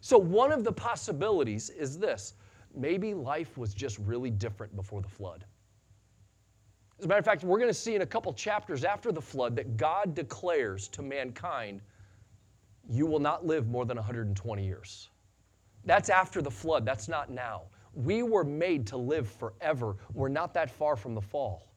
So 0.01 0.19
one 0.19 0.51
of 0.51 0.65
the 0.65 0.73
possibilities 0.73 1.71
is 1.71 1.99
this 1.99 2.35
maybe 2.75 3.15
life 3.15 3.57
was 3.57 3.73
just 3.73 3.99
really 3.99 4.31
different 4.31 4.75
before 4.75 5.01
the 5.01 5.09
flood. 5.09 5.45
As 6.99 7.05
a 7.05 7.09
matter 7.09 7.19
of 7.19 7.25
fact, 7.25 7.45
we're 7.45 7.59
going 7.59 7.71
to 7.71 7.75
see 7.75 7.95
in 7.95 8.03
a 8.03 8.07
couple 8.07 8.33
chapters 8.33 8.85
after 8.85 9.13
the 9.13 9.21
flood 9.21 9.55
that 9.57 9.77
God 9.77 10.15
declares 10.15 10.89
to 10.89 11.03
mankind, 11.03 11.83
you 12.89 13.07
will 13.07 13.19
not 13.19 13.47
live 13.47 13.69
more 13.69 13.85
than 13.85 13.97
120 13.97 14.65
years. 14.65 15.11
That's 15.85 16.09
after 16.09 16.41
the 16.41 16.51
flood, 16.51 16.87
that's 16.87 17.09
not 17.09 17.31
now. 17.31 17.65
We 17.93 18.23
were 18.23 18.45
made 18.45 18.87
to 18.89 18.97
live 18.97 19.29
forever. 19.29 19.97
We're 20.15 20.29
not 20.29 20.55
that 20.55 20.71
far 20.71 20.97
from 20.97 21.15
the 21.15 21.21
fall. 21.21 21.74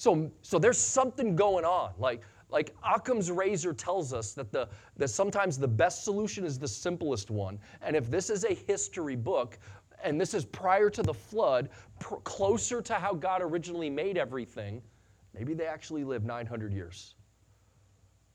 So, 0.00 0.30
so 0.40 0.58
there's 0.58 0.78
something 0.78 1.36
going 1.36 1.66
on. 1.66 1.92
Like, 1.98 2.22
like 2.48 2.74
Occam's 2.82 3.30
razor 3.30 3.74
tells 3.74 4.14
us 4.14 4.32
that, 4.32 4.50
the, 4.50 4.66
that 4.96 5.08
sometimes 5.08 5.58
the 5.58 5.68
best 5.68 6.04
solution 6.04 6.42
is 6.42 6.58
the 6.58 6.66
simplest 6.66 7.30
one. 7.30 7.58
And 7.82 7.94
if 7.94 8.10
this 8.10 8.30
is 8.30 8.44
a 8.44 8.54
history 8.54 9.14
book, 9.14 9.58
and 10.02 10.18
this 10.18 10.32
is 10.32 10.46
prior 10.46 10.88
to 10.88 11.02
the 11.02 11.12
flood, 11.12 11.68
pr- 11.98 12.14
closer 12.24 12.80
to 12.80 12.94
how 12.94 13.12
God 13.12 13.42
originally 13.42 13.90
made 13.90 14.16
everything, 14.16 14.80
maybe 15.34 15.52
they 15.52 15.66
actually 15.66 16.04
lived 16.04 16.24
900 16.24 16.72
years. 16.72 17.14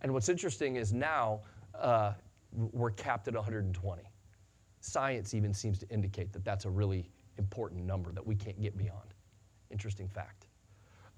And 0.02 0.14
what's 0.14 0.30
interesting 0.30 0.76
is 0.76 0.94
now 0.94 1.40
uh, 1.74 2.14
we're 2.52 2.92
capped 2.92 3.28
at 3.28 3.34
120. 3.34 4.04
Science 4.82 5.34
even 5.34 5.52
seems 5.52 5.80
to 5.80 5.90
indicate 5.90 6.32
that 6.34 6.46
that's 6.46 6.66
a 6.66 6.70
really 6.70 7.10
important 7.40 7.84
number 7.84 8.12
that 8.12 8.28
we 8.28 8.36
can't 8.36 8.62
get 8.62 8.78
beyond. 8.78 9.16
Interesting 9.72 10.08
fact. 10.08 10.46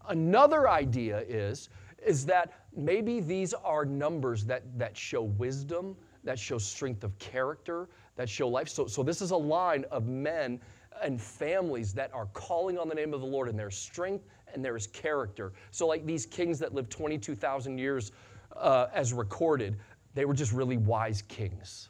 Another 0.08 0.70
idea 0.70 1.20
is, 1.28 1.70
is 2.06 2.26
that 2.26 2.54
maybe 2.76 3.20
these 3.20 3.54
are 3.54 3.86
numbers 3.86 4.46
that, 4.46 4.64
that 4.78 4.96
show 4.96 5.24
wisdom, 5.24 5.96
that 6.24 6.38
show 6.38 6.58
strength 6.58 7.04
of 7.04 7.18
character, 7.20 7.90
that 8.16 8.30
show 8.30 8.48
life. 8.48 8.70
So, 8.70 8.88
so 8.88 9.04
this 9.04 9.22
is 9.22 9.32
a 9.32 9.38
line 9.38 9.86
of 9.92 10.08
men 10.08 10.60
and 11.02 11.22
families 11.22 11.94
that 11.94 12.14
are 12.14 12.28
calling 12.34 12.78
on 12.78 12.90
the 12.90 12.96
name 12.96 13.14
of 13.14 13.22
the 13.22 13.28
Lord, 13.28 13.50
and 13.50 13.58
there's 13.58 13.78
strength 13.78 14.26
and 14.54 14.64
there 14.64 14.76
is 14.76 14.88
character. 14.88 15.54
So, 15.72 15.88
like 15.88 16.06
these 16.06 16.26
kings 16.26 16.60
that 16.60 16.74
lived 16.74 16.90
22,000 16.92 17.78
years 17.78 18.12
uh, 18.56 18.88
as 18.94 19.14
recorded, 19.14 19.78
they 20.14 20.26
were 20.26 20.34
just 20.34 20.52
really 20.52 20.78
wise 20.78 21.22
kings. 21.22 21.90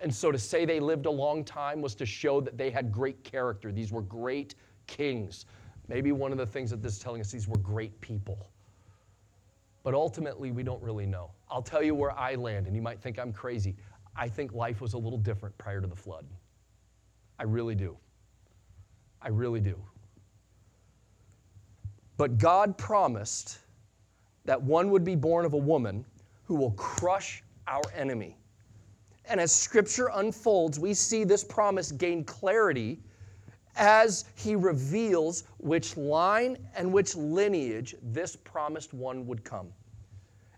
And 0.00 0.14
so 0.14 0.30
to 0.30 0.38
say 0.38 0.64
they 0.64 0.80
lived 0.80 1.06
a 1.06 1.10
long 1.10 1.44
time 1.44 1.80
was 1.80 1.94
to 1.96 2.06
show 2.06 2.40
that 2.42 2.58
they 2.58 2.70
had 2.70 2.92
great 2.92 3.24
character. 3.24 3.72
These 3.72 3.92
were 3.92 4.02
great 4.02 4.54
kings. 4.86 5.46
Maybe 5.88 6.12
one 6.12 6.32
of 6.32 6.38
the 6.38 6.46
things 6.46 6.70
that 6.70 6.82
this 6.82 6.94
is 6.94 6.98
telling 6.98 7.20
us, 7.20 7.30
these 7.30 7.46
were 7.46 7.58
great 7.58 8.00
people. 8.00 8.50
But 9.82 9.94
ultimately, 9.94 10.50
we 10.50 10.62
don't 10.62 10.82
really 10.82 11.06
know. 11.06 11.30
I'll 11.48 11.62
tell 11.62 11.82
you 11.82 11.94
where 11.94 12.10
I 12.10 12.34
land, 12.34 12.66
and 12.66 12.74
you 12.74 12.82
might 12.82 13.00
think 13.00 13.18
I'm 13.18 13.32
crazy. 13.32 13.76
I 14.16 14.28
think 14.28 14.52
life 14.52 14.80
was 14.80 14.94
a 14.94 14.98
little 14.98 15.18
different 15.18 15.56
prior 15.58 15.80
to 15.80 15.86
the 15.86 15.94
flood. 15.94 16.26
I 17.38 17.44
really 17.44 17.74
do. 17.74 17.96
I 19.22 19.28
really 19.28 19.60
do. 19.60 19.80
But 22.16 22.38
God 22.38 22.76
promised 22.78 23.58
that 24.44 24.60
one 24.60 24.90
would 24.90 25.04
be 25.04 25.14
born 25.14 25.44
of 25.44 25.52
a 25.52 25.58
woman 25.58 26.04
who 26.44 26.54
will 26.54 26.72
crush 26.72 27.42
our 27.68 27.82
enemy. 27.94 28.36
And 29.28 29.40
as 29.40 29.52
scripture 29.52 30.10
unfolds, 30.14 30.78
we 30.78 30.94
see 30.94 31.24
this 31.24 31.44
promise 31.44 31.92
gain 31.92 32.24
clarity 32.24 33.00
as 33.76 34.24
he 34.34 34.56
reveals 34.56 35.44
which 35.58 35.96
line 35.96 36.56
and 36.74 36.92
which 36.92 37.14
lineage 37.14 37.94
this 38.02 38.36
promised 38.36 38.94
one 38.94 39.26
would 39.26 39.44
come. 39.44 39.68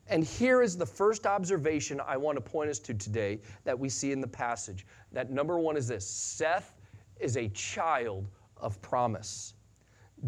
And 0.08 0.24
here 0.24 0.62
is 0.62 0.76
the 0.76 0.86
first 0.86 1.26
observation 1.26 2.00
I 2.00 2.16
want 2.16 2.36
to 2.36 2.40
point 2.40 2.70
us 2.70 2.78
to 2.80 2.94
today 2.94 3.40
that 3.64 3.78
we 3.78 3.88
see 3.88 4.12
in 4.12 4.20
the 4.20 4.28
passage. 4.28 4.86
That 5.12 5.30
number 5.30 5.58
one 5.58 5.76
is 5.76 5.86
this 5.86 6.06
Seth 6.06 6.74
is 7.20 7.36
a 7.36 7.48
child 7.48 8.28
of 8.56 8.80
promise. 8.80 9.54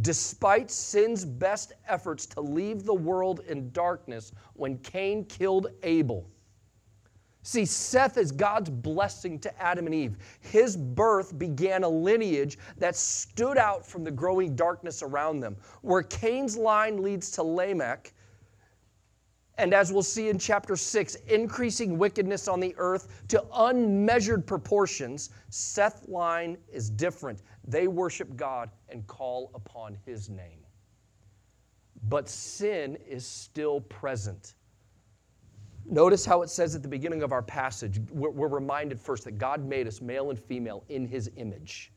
Despite 0.02 0.70
sin's 0.70 1.24
best 1.24 1.72
efforts 1.88 2.26
to 2.26 2.40
leave 2.40 2.84
the 2.84 2.94
world 2.94 3.40
in 3.48 3.70
darkness 3.72 4.32
when 4.54 4.78
Cain 4.78 5.24
killed 5.24 5.68
Abel, 5.82 6.28
See, 7.42 7.64
Seth 7.64 8.18
is 8.18 8.32
God's 8.32 8.68
blessing 8.68 9.38
to 9.40 9.62
Adam 9.62 9.86
and 9.86 9.94
Eve. 9.94 10.18
His 10.40 10.76
birth 10.76 11.38
began 11.38 11.84
a 11.84 11.88
lineage 11.88 12.58
that 12.76 12.96
stood 12.96 13.56
out 13.56 13.86
from 13.86 14.04
the 14.04 14.10
growing 14.10 14.54
darkness 14.54 15.02
around 15.02 15.40
them. 15.40 15.56
Where 15.80 16.02
Cain's 16.02 16.56
line 16.56 17.02
leads 17.02 17.30
to 17.32 17.42
Lamech, 17.42 18.12
and 19.56 19.74
as 19.74 19.92
we'll 19.92 20.02
see 20.02 20.28
in 20.28 20.38
chapter 20.38 20.76
6, 20.76 21.14
increasing 21.26 21.98
wickedness 21.98 22.48
on 22.48 22.60
the 22.60 22.74
earth 22.78 23.08
to 23.28 23.44
unmeasured 23.54 24.46
proportions, 24.46 25.30
Seth's 25.50 26.08
line 26.08 26.56
is 26.72 26.88
different. 26.88 27.42
They 27.64 27.86
worship 27.86 28.36
God 28.36 28.70
and 28.88 29.06
call 29.06 29.50
upon 29.54 29.98
his 30.06 30.30
name. 30.30 30.60
But 32.08 32.28
sin 32.28 32.96
is 33.06 33.26
still 33.26 33.80
present. 33.82 34.54
Notice 35.86 36.24
how 36.24 36.42
it 36.42 36.50
says 36.50 36.74
at 36.74 36.82
the 36.82 36.88
beginning 36.88 37.22
of 37.22 37.32
our 37.32 37.42
passage, 37.42 38.00
we're, 38.10 38.30
we're, 38.30 38.48
reminded 38.48 39.00
first 39.00 39.24
that 39.24 39.38
God 39.38 39.64
made 39.64 39.86
us 39.86 40.00
male 40.00 40.30
and 40.30 40.38
female 40.38 40.84
in 40.88 41.06
his 41.06 41.30
image. 41.36 41.92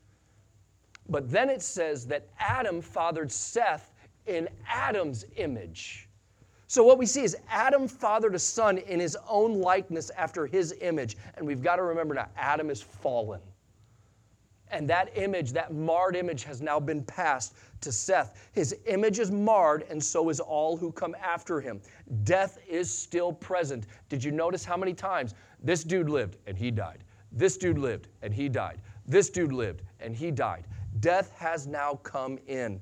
But 1.08 1.30
then 1.30 1.50
it 1.50 1.62
says 1.62 2.06
that 2.06 2.28
Adam 2.38 2.80
fathered 2.80 3.30
Seth 3.30 3.92
in 4.26 4.48
Adam's 4.66 5.24
image. 5.36 6.08
So 6.66 6.82
what 6.82 6.98
we 6.98 7.06
see 7.06 7.22
is 7.22 7.36
Adam 7.48 7.86
fathered 7.86 8.34
a 8.34 8.38
son 8.38 8.78
in 8.78 8.98
his 8.98 9.16
own 9.28 9.60
likeness 9.60 10.10
after 10.10 10.46
his 10.46 10.74
image. 10.80 11.16
And 11.36 11.46
we've 11.46 11.62
got 11.62 11.76
to 11.76 11.82
remember 11.82 12.14
now, 12.14 12.28
Adam 12.36 12.70
is 12.70 12.82
fallen. 12.82 13.40
And 14.70 14.88
that 14.90 15.10
image, 15.16 15.52
that 15.52 15.72
marred 15.72 16.16
image, 16.16 16.44
has 16.44 16.60
now 16.60 16.80
been 16.80 17.02
passed 17.04 17.54
to 17.82 17.92
Seth. 17.92 18.48
His 18.52 18.74
image 18.86 19.18
is 19.18 19.30
marred, 19.30 19.84
and 19.90 20.02
so 20.02 20.30
is 20.30 20.40
all 20.40 20.76
who 20.76 20.90
come 20.90 21.14
after 21.22 21.60
him. 21.60 21.80
Death 22.24 22.58
is 22.68 22.92
still 22.92 23.32
present. 23.32 23.86
Did 24.08 24.24
you 24.24 24.30
notice 24.32 24.64
how 24.64 24.76
many 24.76 24.94
times 24.94 25.34
this 25.62 25.84
dude 25.84 26.08
lived 26.08 26.38
and 26.46 26.56
he 26.56 26.70
died? 26.70 27.04
This 27.30 27.56
dude 27.56 27.78
lived 27.78 28.08
and 28.22 28.32
he 28.32 28.48
died. 28.48 28.80
This 29.06 29.28
dude 29.28 29.52
lived 29.52 29.82
and 30.00 30.16
he 30.16 30.30
died. 30.30 30.66
Death 31.00 31.32
has 31.32 31.66
now 31.66 31.94
come 32.02 32.38
in. 32.46 32.80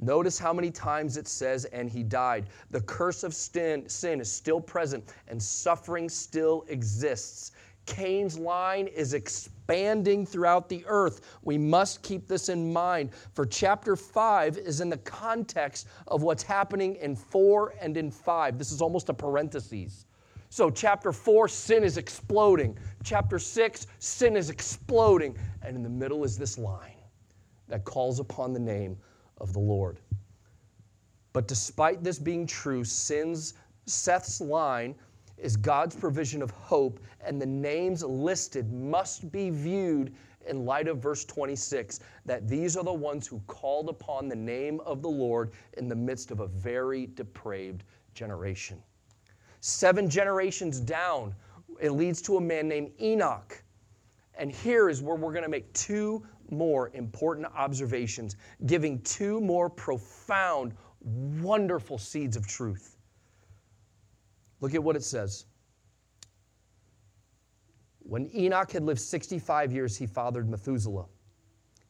Notice 0.00 0.38
how 0.38 0.52
many 0.52 0.70
times 0.70 1.16
it 1.16 1.26
says, 1.26 1.64
and 1.66 1.90
he 1.90 2.04
died. 2.04 2.46
The 2.70 2.80
curse 2.82 3.24
of 3.24 3.34
sin, 3.34 3.88
sin 3.88 4.20
is 4.20 4.30
still 4.30 4.60
present, 4.60 5.12
and 5.26 5.42
suffering 5.42 6.08
still 6.08 6.64
exists. 6.68 7.50
Cain's 7.88 8.38
line 8.38 8.86
is 8.86 9.14
expanding 9.14 10.26
throughout 10.26 10.68
the 10.68 10.84
earth. 10.86 11.38
We 11.42 11.56
must 11.56 12.02
keep 12.02 12.28
this 12.28 12.50
in 12.50 12.70
mind, 12.70 13.10
for 13.32 13.46
chapter 13.46 13.96
5 13.96 14.58
is 14.58 14.82
in 14.82 14.90
the 14.90 14.98
context 14.98 15.88
of 16.06 16.22
what's 16.22 16.42
happening 16.42 16.96
in 16.96 17.16
4 17.16 17.74
and 17.80 17.96
in 17.96 18.10
5. 18.10 18.58
This 18.58 18.72
is 18.72 18.82
almost 18.82 19.08
a 19.08 19.14
parenthesis. 19.14 20.04
So, 20.50 20.68
chapter 20.68 21.12
4, 21.12 21.48
sin 21.48 21.82
is 21.82 21.96
exploding. 21.96 22.78
Chapter 23.04 23.38
6, 23.38 23.86
sin 24.00 24.36
is 24.36 24.50
exploding. 24.50 25.34
And 25.62 25.74
in 25.74 25.82
the 25.82 25.88
middle 25.88 26.24
is 26.24 26.36
this 26.36 26.58
line 26.58 27.02
that 27.68 27.84
calls 27.84 28.20
upon 28.20 28.52
the 28.52 28.60
name 28.60 28.98
of 29.38 29.54
the 29.54 29.60
Lord. 29.60 29.98
But 31.32 31.48
despite 31.48 32.04
this 32.04 32.18
being 32.18 32.46
true, 32.46 32.84
sin's 32.84 33.54
Seth's 33.86 34.42
line 34.42 34.94
is 35.40 35.56
God's 35.56 35.94
provision 35.94 36.42
of 36.42 36.50
hope, 36.50 37.00
and 37.20 37.40
the 37.40 37.46
names 37.46 38.02
listed 38.02 38.72
must 38.72 39.30
be 39.30 39.50
viewed 39.50 40.14
in 40.46 40.64
light 40.64 40.88
of 40.88 40.98
verse 40.98 41.24
26 41.24 42.00
that 42.24 42.48
these 42.48 42.76
are 42.76 42.84
the 42.84 42.92
ones 42.92 43.26
who 43.26 43.40
called 43.46 43.88
upon 43.88 44.28
the 44.28 44.36
name 44.36 44.80
of 44.80 45.02
the 45.02 45.08
Lord 45.08 45.52
in 45.76 45.88
the 45.88 45.96
midst 45.96 46.30
of 46.30 46.40
a 46.40 46.46
very 46.46 47.06
depraved 47.14 47.84
generation. 48.14 48.82
Seven 49.60 50.08
generations 50.08 50.80
down, 50.80 51.34
it 51.80 51.90
leads 51.90 52.22
to 52.22 52.36
a 52.36 52.40
man 52.40 52.68
named 52.68 52.90
Enoch. 53.00 53.62
And 54.34 54.52
here 54.52 54.88
is 54.88 55.02
where 55.02 55.16
we're 55.16 55.32
going 55.32 55.44
to 55.44 55.50
make 55.50 55.72
two 55.72 56.24
more 56.50 56.90
important 56.94 57.46
observations, 57.54 58.36
giving 58.66 59.00
two 59.02 59.40
more 59.40 59.68
profound, 59.68 60.74
wonderful 61.00 61.98
seeds 61.98 62.36
of 62.36 62.46
truth. 62.46 62.97
Look 64.60 64.74
at 64.74 64.82
what 64.82 64.96
it 64.96 65.04
says. 65.04 65.46
When 68.00 68.30
Enoch 68.34 68.72
had 68.72 68.82
lived 68.82 69.00
65 69.00 69.72
years, 69.72 69.96
he 69.96 70.06
fathered 70.06 70.48
Methuselah. 70.48 71.06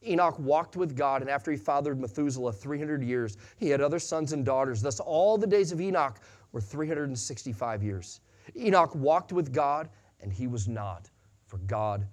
Enoch 0.05 0.37
walked 0.39 0.75
with 0.75 0.95
God, 0.95 1.21
and 1.21 1.29
after 1.29 1.51
he 1.51 1.57
fathered 1.57 1.99
Methuselah 1.99 2.53
300 2.53 3.03
years, 3.03 3.37
he 3.57 3.69
had 3.69 3.81
other 3.81 3.99
sons 3.99 4.33
and 4.33 4.45
daughters. 4.45 4.81
Thus, 4.81 4.99
all 4.99 5.37
the 5.37 5.47
days 5.47 5.71
of 5.71 5.81
Enoch 5.81 6.19
were 6.51 6.61
365 6.61 7.83
years. 7.83 8.21
Enoch 8.55 8.93
walked 8.95 9.31
with 9.31 9.53
God, 9.53 9.89
and 10.21 10.31
he 10.31 10.47
was 10.47 10.67
not, 10.67 11.09
for 11.45 11.57
God 11.59 12.05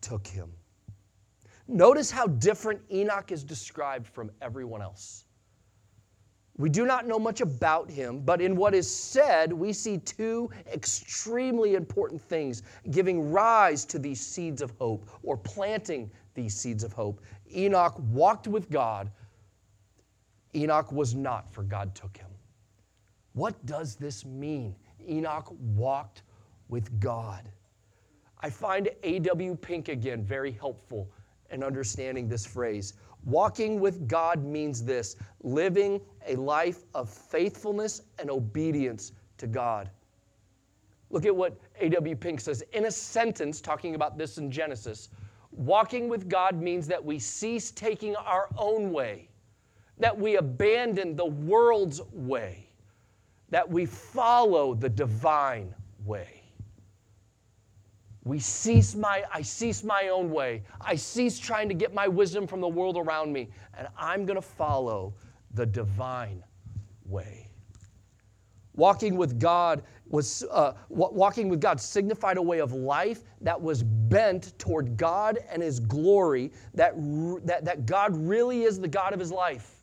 took 0.00 0.26
him. 0.26 0.50
Notice 1.68 2.10
how 2.10 2.26
different 2.26 2.80
Enoch 2.90 3.32
is 3.32 3.44
described 3.44 4.06
from 4.06 4.30
everyone 4.40 4.82
else. 4.82 5.24
We 6.58 6.68
do 6.68 6.84
not 6.84 7.06
know 7.06 7.18
much 7.18 7.40
about 7.40 7.90
him, 7.90 8.20
but 8.20 8.40
in 8.42 8.56
what 8.56 8.74
is 8.74 8.88
said, 8.94 9.52
we 9.52 9.72
see 9.72 9.98
two 9.98 10.50
extremely 10.72 11.74
important 11.74 12.20
things 12.20 12.62
giving 12.90 13.30
rise 13.30 13.84
to 13.86 13.98
these 13.98 14.20
seeds 14.20 14.60
of 14.60 14.72
hope 14.78 15.08
or 15.22 15.36
planting 15.36 16.10
these 16.34 16.54
seeds 16.54 16.84
of 16.84 16.92
hope. 16.92 17.22
Enoch 17.54 17.98
walked 18.10 18.48
with 18.48 18.70
God. 18.70 19.10
Enoch 20.54 20.92
was 20.92 21.14
not, 21.14 21.50
for 21.50 21.62
God 21.62 21.94
took 21.94 22.16
him. 22.16 22.28
What 23.32 23.64
does 23.64 23.96
this 23.96 24.26
mean? 24.26 24.74
Enoch 25.08 25.54
walked 25.74 26.22
with 26.68 27.00
God. 27.00 27.48
I 28.40 28.50
find 28.50 28.90
A.W. 29.02 29.56
Pink 29.56 29.88
again 29.88 30.22
very 30.22 30.52
helpful 30.52 31.10
in 31.50 31.62
understanding 31.62 32.28
this 32.28 32.44
phrase. 32.44 32.94
Walking 33.24 33.80
with 33.80 34.08
God 34.08 34.44
means 34.44 34.84
this 34.84 35.16
living 35.42 36.00
a 36.26 36.36
life 36.36 36.84
of 36.94 37.08
faithfulness 37.08 38.02
and 38.18 38.30
obedience 38.30 39.12
to 39.38 39.46
God. 39.46 39.90
Look 41.10 41.26
at 41.26 41.34
what 41.34 41.58
A.W. 41.78 42.16
Pink 42.16 42.40
says 42.40 42.62
in 42.72 42.86
a 42.86 42.90
sentence 42.90 43.60
talking 43.60 43.94
about 43.94 44.16
this 44.16 44.38
in 44.38 44.50
Genesis. 44.50 45.10
Walking 45.52 46.08
with 46.08 46.28
God 46.28 46.60
means 46.60 46.86
that 46.88 47.04
we 47.04 47.18
cease 47.18 47.70
taking 47.70 48.16
our 48.16 48.48
own 48.56 48.90
way, 48.90 49.28
that 49.98 50.16
we 50.18 50.36
abandon 50.36 51.14
the 51.14 51.26
world's 51.26 52.00
way, 52.12 52.66
that 53.50 53.68
we 53.68 53.84
follow 53.84 54.74
the 54.74 54.88
divine 54.88 55.74
way. 56.06 56.41
We 58.24 58.38
cease 58.38 58.94
my, 58.94 59.24
I 59.32 59.42
cease 59.42 59.82
my 59.82 60.08
own 60.08 60.30
way. 60.30 60.62
I 60.80 60.94
cease 60.94 61.38
trying 61.38 61.68
to 61.68 61.74
get 61.74 61.92
my 61.92 62.06
wisdom 62.06 62.46
from 62.46 62.60
the 62.60 62.68
world 62.68 62.96
around 62.96 63.32
me, 63.32 63.48
and 63.76 63.88
I'm 63.98 64.24
going 64.24 64.36
to 64.36 64.42
follow 64.42 65.14
the 65.54 65.66
divine 65.66 66.44
way. 67.04 67.48
Walking 68.74 69.16
with 69.16 69.38
God 69.38 69.82
was 70.08 70.44
uh, 70.50 70.74
walking 70.88 71.48
with 71.48 71.60
God 71.60 71.80
signified 71.80 72.36
a 72.36 72.42
way 72.42 72.60
of 72.60 72.72
life 72.72 73.22
that 73.40 73.60
was 73.60 73.82
bent 73.82 74.58
toward 74.58 74.96
God 74.96 75.38
and 75.50 75.62
His 75.62 75.80
glory. 75.80 76.52
That, 76.74 76.94
that, 77.44 77.64
that 77.64 77.86
God 77.86 78.16
really 78.16 78.62
is 78.62 78.78
the 78.78 78.88
God 78.88 79.12
of 79.12 79.20
His 79.20 79.32
life. 79.32 79.76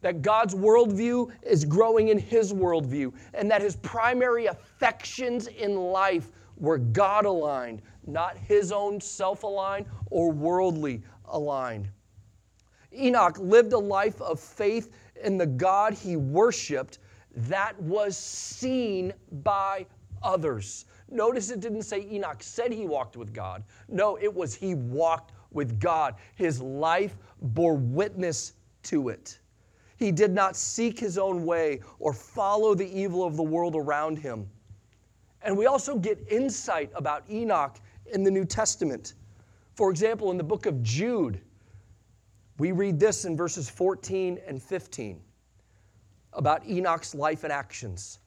That 0.00 0.22
God's 0.22 0.54
worldview 0.54 1.30
is 1.42 1.64
growing 1.64 2.08
in 2.08 2.18
His 2.18 2.52
worldview, 2.52 3.12
and 3.34 3.50
that 3.50 3.60
His 3.60 3.76
primary 3.76 4.46
affections 4.46 5.46
in 5.48 5.76
life 5.76 6.30
were 6.56 6.78
God 6.78 7.24
aligned, 7.24 7.82
not 8.06 8.36
his 8.36 8.72
own 8.72 9.00
self 9.00 9.42
aligned 9.42 9.86
or 10.10 10.30
worldly 10.30 11.02
aligned. 11.26 11.88
Enoch 12.94 13.38
lived 13.38 13.72
a 13.72 13.78
life 13.78 14.20
of 14.20 14.38
faith 14.38 14.92
in 15.22 15.38
the 15.38 15.46
God 15.46 15.94
he 15.94 16.16
worshiped 16.16 16.98
that 17.34 17.80
was 17.80 18.16
seen 18.16 19.12
by 19.42 19.86
others. 20.22 20.84
Notice 21.10 21.50
it 21.50 21.60
didn't 21.60 21.82
say 21.82 22.06
Enoch 22.10 22.42
said 22.42 22.72
he 22.72 22.86
walked 22.86 23.16
with 23.16 23.32
God. 23.32 23.64
No, 23.88 24.16
it 24.16 24.32
was 24.32 24.54
he 24.54 24.74
walked 24.74 25.32
with 25.50 25.78
God. 25.80 26.14
His 26.34 26.60
life 26.60 27.16
bore 27.40 27.74
witness 27.74 28.54
to 28.84 29.08
it. 29.08 29.38
He 29.98 30.10
did 30.10 30.32
not 30.32 30.56
seek 30.56 30.98
his 30.98 31.18
own 31.18 31.44
way 31.44 31.80
or 31.98 32.12
follow 32.12 32.74
the 32.74 32.90
evil 32.98 33.24
of 33.24 33.36
the 33.36 33.42
world 33.42 33.76
around 33.76 34.18
him. 34.18 34.48
And 35.44 35.56
we 35.56 35.66
also 35.66 35.96
get 35.96 36.24
insight 36.30 36.90
about 36.94 37.24
Enoch 37.30 37.80
in 38.06 38.22
the 38.22 38.30
New 38.30 38.44
Testament. 38.44 39.14
For 39.74 39.90
example, 39.90 40.30
in 40.30 40.36
the 40.36 40.44
book 40.44 40.66
of 40.66 40.82
Jude, 40.82 41.40
we 42.58 42.72
read 42.72 43.00
this 43.00 43.24
in 43.24 43.36
verses 43.36 43.68
14 43.68 44.38
and 44.46 44.62
15 44.62 45.20
about 46.34 46.66
Enoch's 46.66 47.14
life 47.14 47.44
and 47.44 47.52
actions. 47.52 48.20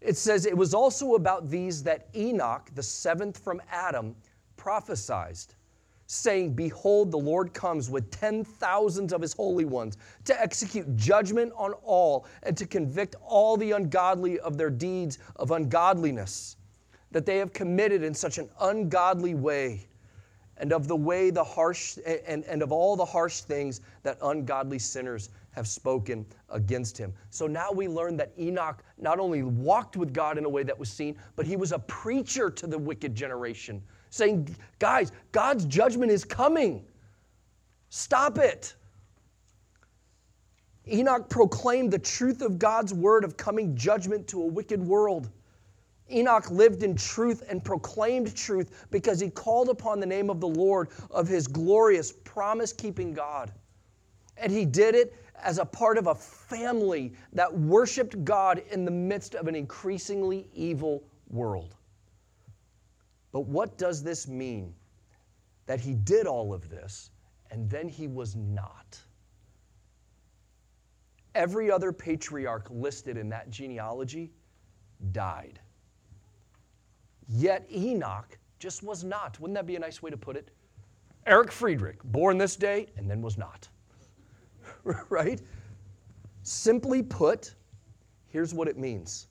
It 0.00 0.16
says, 0.16 0.46
It 0.46 0.56
was 0.56 0.74
also 0.74 1.14
about 1.14 1.48
these 1.48 1.82
that 1.84 2.08
Enoch, 2.14 2.70
the 2.74 2.82
seventh 2.82 3.38
from 3.38 3.60
Adam, 3.70 4.14
prophesied 4.56 5.38
saying, 6.06 6.54
Behold, 6.54 7.10
the 7.10 7.18
Lord 7.18 7.52
comes 7.52 7.90
with 7.90 8.10
ten 8.10 8.42
thousands 8.42 9.12
of 9.12 9.20
his 9.20 9.34
holy 9.34 9.64
ones 9.66 9.96
to 10.24 10.40
execute 10.40 10.96
judgment 10.96 11.52
on 11.54 11.72
all 11.82 12.26
and 12.42 12.56
to 12.56 12.66
convict 12.66 13.14
all 13.22 13.56
the 13.56 13.72
ungodly 13.72 14.40
of 14.40 14.56
their 14.56 14.70
deeds 14.70 15.18
of 15.36 15.50
ungodliness 15.50 16.56
that 17.12 17.26
they 17.26 17.38
have 17.38 17.52
committed 17.52 18.02
in 18.02 18.14
such 18.14 18.38
an 18.38 18.48
ungodly 18.60 19.34
way 19.34 19.86
and 20.58 20.72
of 20.72 20.88
the 20.88 20.96
way 20.96 21.30
the 21.30 21.42
harsh 21.42 21.98
and, 22.26 22.44
and 22.44 22.62
of 22.62 22.72
all 22.72 22.96
the 22.96 23.04
harsh 23.04 23.40
things 23.40 23.80
that 24.02 24.18
ungodly 24.22 24.78
sinners 24.78 25.30
have 25.52 25.66
spoken 25.66 26.26
against 26.50 26.98
him. 26.98 27.12
So 27.30 27.46
now 27.46 27.72
we 27.72 27.88
learn 27.88 28.16
that 28.18 28.32
Enoch 28.38 28.82
not 28.98 29.18
only 29.18 29.42
walked 29.42 29.96
with 29.96 30.12
God 30.12 30.38
in 30.38 30.44
a 30.44 30.48
way 30.48 30.62
that 30.62 30.78
was 30.78 30.90
seen, 30.90 31.16
but 31.36 31.46
he 31.46 31.56
was 31.56 31.72
a 31.72 31.78
preacher 31.80 32.50
to 32.50 32.66
the 32.66 32.78
wicked 32.78 33.14
generation, 33.14 33.82
saying, 34.10 34.54
Guys, 34.78 35.12
God's 35.32 35.64
judgment 35.64 36.12
is 36.12 36.24
coming. 36.24 36.84
Stop 37.90 38.38
it. 38.38 38.74
Enoch 40.90 41.28
proclaimed 41.28 41.92
the 41.92 41.98
truth 41.98 42.40
of 42.40 42.58
God's 42.58 42.94
word 42.94 43.24
of 43.24 43.36
coming 43.36 43.76
judgment 43.76 44.26
to 44.28 44.42
a 44.42 44.46
wicked 44.46 44.80
world. 44.80 45.28
Enoch 46.10 46.50
lived 46.50 46.82
in 46.82 46.94
truth 46.94 47.42
and 47.48 47.64
proclaimed 47.64 48.34
truth 48.34 48.86
because 48.90 49.20
he 49.20 49.30
called 49.30 49.68
upon 49.68 50.00
the 50.00 50.06
name 50.06 50.30
of 50.30 50.40
the 50.40 50.48
Lord, 50.48 50.88
of 51.10 51.28
his 51.28 51.46
glorious, 51.46 52.12
promise 52.12 52.72
keeping 52.72 53.12
God. 53.12 53.52
And 54.36 54.52
he 54.52 54.64
did 54.64 54.94
it 54.94 55.14
as 55.42 55.58
a 55.58 55.64
part 55.64 55.98
of 55.98 56.06
a 56.06 56.14
family 56.14 57.12
that 57.32 57.52
worshiped 57.52 58.24
God 58.24 58.62
in 58.70 58.84
the 58.84 58.90
midst 58.90 59.34
of 59.34 59.48
an 59.48 59.54
increasingly 59.54 60.48
evil 60.54 61.04
world. 61.28 61.74
But 63.32 63.40
what 63.40 63.76
does 63.78 64.02
this 64.02 64.26
mean? 64.26 64.74
That 65.66 65.80
he 65.80 65.94
did 65.94 66.26
all 66.26 66.54
of 66.54 66.70
this 66.70 67.10
and 67.50 67.68
then 67.68 67.88
he 67.88 68.06
was 68.06 68.36
not. 68.36 68.98
Every 71.34 71.70
other 71.70 71.92
patriarch 71.92 72.68
listed 72.70 73.16
in 73.16 73.28
that 73.28 73.50
genealogy 73.50 74.32
died. 75.12 75.60
Yet 77.28 77.66
Enoch 77.70 78.38
just 78.58 78.82
was 78.82 79.04
not. 79.04 79.38
Wouldn't 79.38 79.54
that 79.56 79.66
be 79.66 79.76
a 79.76 79.78
nice 79.78 80.02
way 80.02 80.10
to 80.10 80.16
put 80.16 80.36
it? 80.36 80.50
Eric 81.26 81.52
Friedrich, 81.52 82.02
born 82.04 82.38
this 82.38 82.56
day 82.56 82.86
and 82.96 83.10
then 83.10 83.20
was 83.20 83.36
not. 83.36 83.68
right? 85.10 85.40
Simply 86.42 87.02
put, 87.02 87.54
here's 88.28 88.54
what 88.54 88.68
it 88.68 88.78
means 88.78 89.26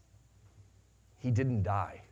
He 1.17 1.31
didn't 1.31 1.63
die. 1.63 2.03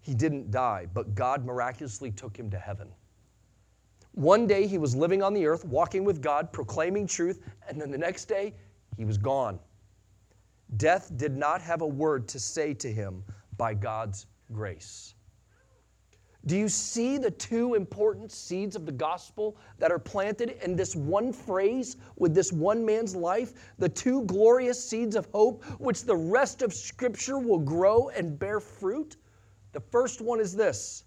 He 0.00 0.12
didn't 0.12 0.50
die, 0.50 0.86
but 0.92 1.14
God 1.14 1.46
miraculously 1.46 2.10
took 2.10 2.36
him 2.36 2.50
to 2.50 2.58
heaven. 2.58 2.88
One 4.12 4.46
day 4.46 4.66
he 4.66 4.76
was 4.76 4.94
living 4.94 5.22
on 5.22 5.32
the 5.32 5.46
earth, 5.46 5.64
walking 5.64 6.04
with 6.04 6.20
God, 6.20 6.52
proclaiming 6.52 7.06
truth, 7.06 7.40
and 7.66 7.80
then 7.80 7.90
the 7.90 7.98
next 7.98 8.26
day 8.26 8.52
he 8.98 9.06
was 9.06 9.16
gone. 9.16 9.58
Death 10.76 11.10
did 11.16 11.36
not 11.36 11.62
have 11.62 11.80
a 11.80 11.86
word 11.86 12.28
to 12.28 12.38
say 12.38 12.74
to 12.74 12.92
him 12.92 13.24
by 13.56 13.74
God's 13.74 14.26
grace. 14.52 15.14
Do 16.46 16.58
you 16.58 16.68
see 16.68 17.16
the 17.16 17.30
two 17.30 17.74
important 17.74 18.30
seeds 18.30 18.76
of 18.76 18.84
the 18.84 18.92
gospel 18.92 19.56
that 19.78 19.90
are 19.90 19.98
planted 19.98 20.58
in 20.62 20.76
this 20.76 20.94
one 20.94 21.32
phrase 21.32 21.96
with 22.16 22.34
this 22.34 22.52
one 22.52 22.84
man's 22.84 23.16
life? 23.16 23.54
The 23.78 23.88
two 23.88 24.24
glorious 24.24 24.82
seeds 24.82 25.16
of 25.16 25.26
hope, 25.32 25.64
which 25.80 26.02
the 26.02 26.16
rest 26.16 26.60
of 26.60 26.74
Scripture 26.74 27.38
will 27.38 27.58
grow 27.58 28.10
and 28.10 28.38
bear 28.38 28.60
fruit? 28.60 29.16
The 29.72 29.80
first 29.80 30.20
one 30.20 30.38
is 30.38 30.54
this 30.54 31.04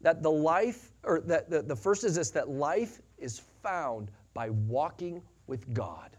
that 0.00 0.22
the 0.22 0.30
life, 0.30 0.92
or 1.02 1.20
that 1.22 1.50
the, 1.50 1.60
the 1.60 1.74
first 1.74 2.04
is 2.04 2.14
this, 2.14 2.30
that 2.30 2.48
life 2.48 3.00
is 3.18 3.42
found 3.62 4.10
by 4.32 4.48
walking 4.50 5.20
with 5.48 5.74
God. 5.74 6.16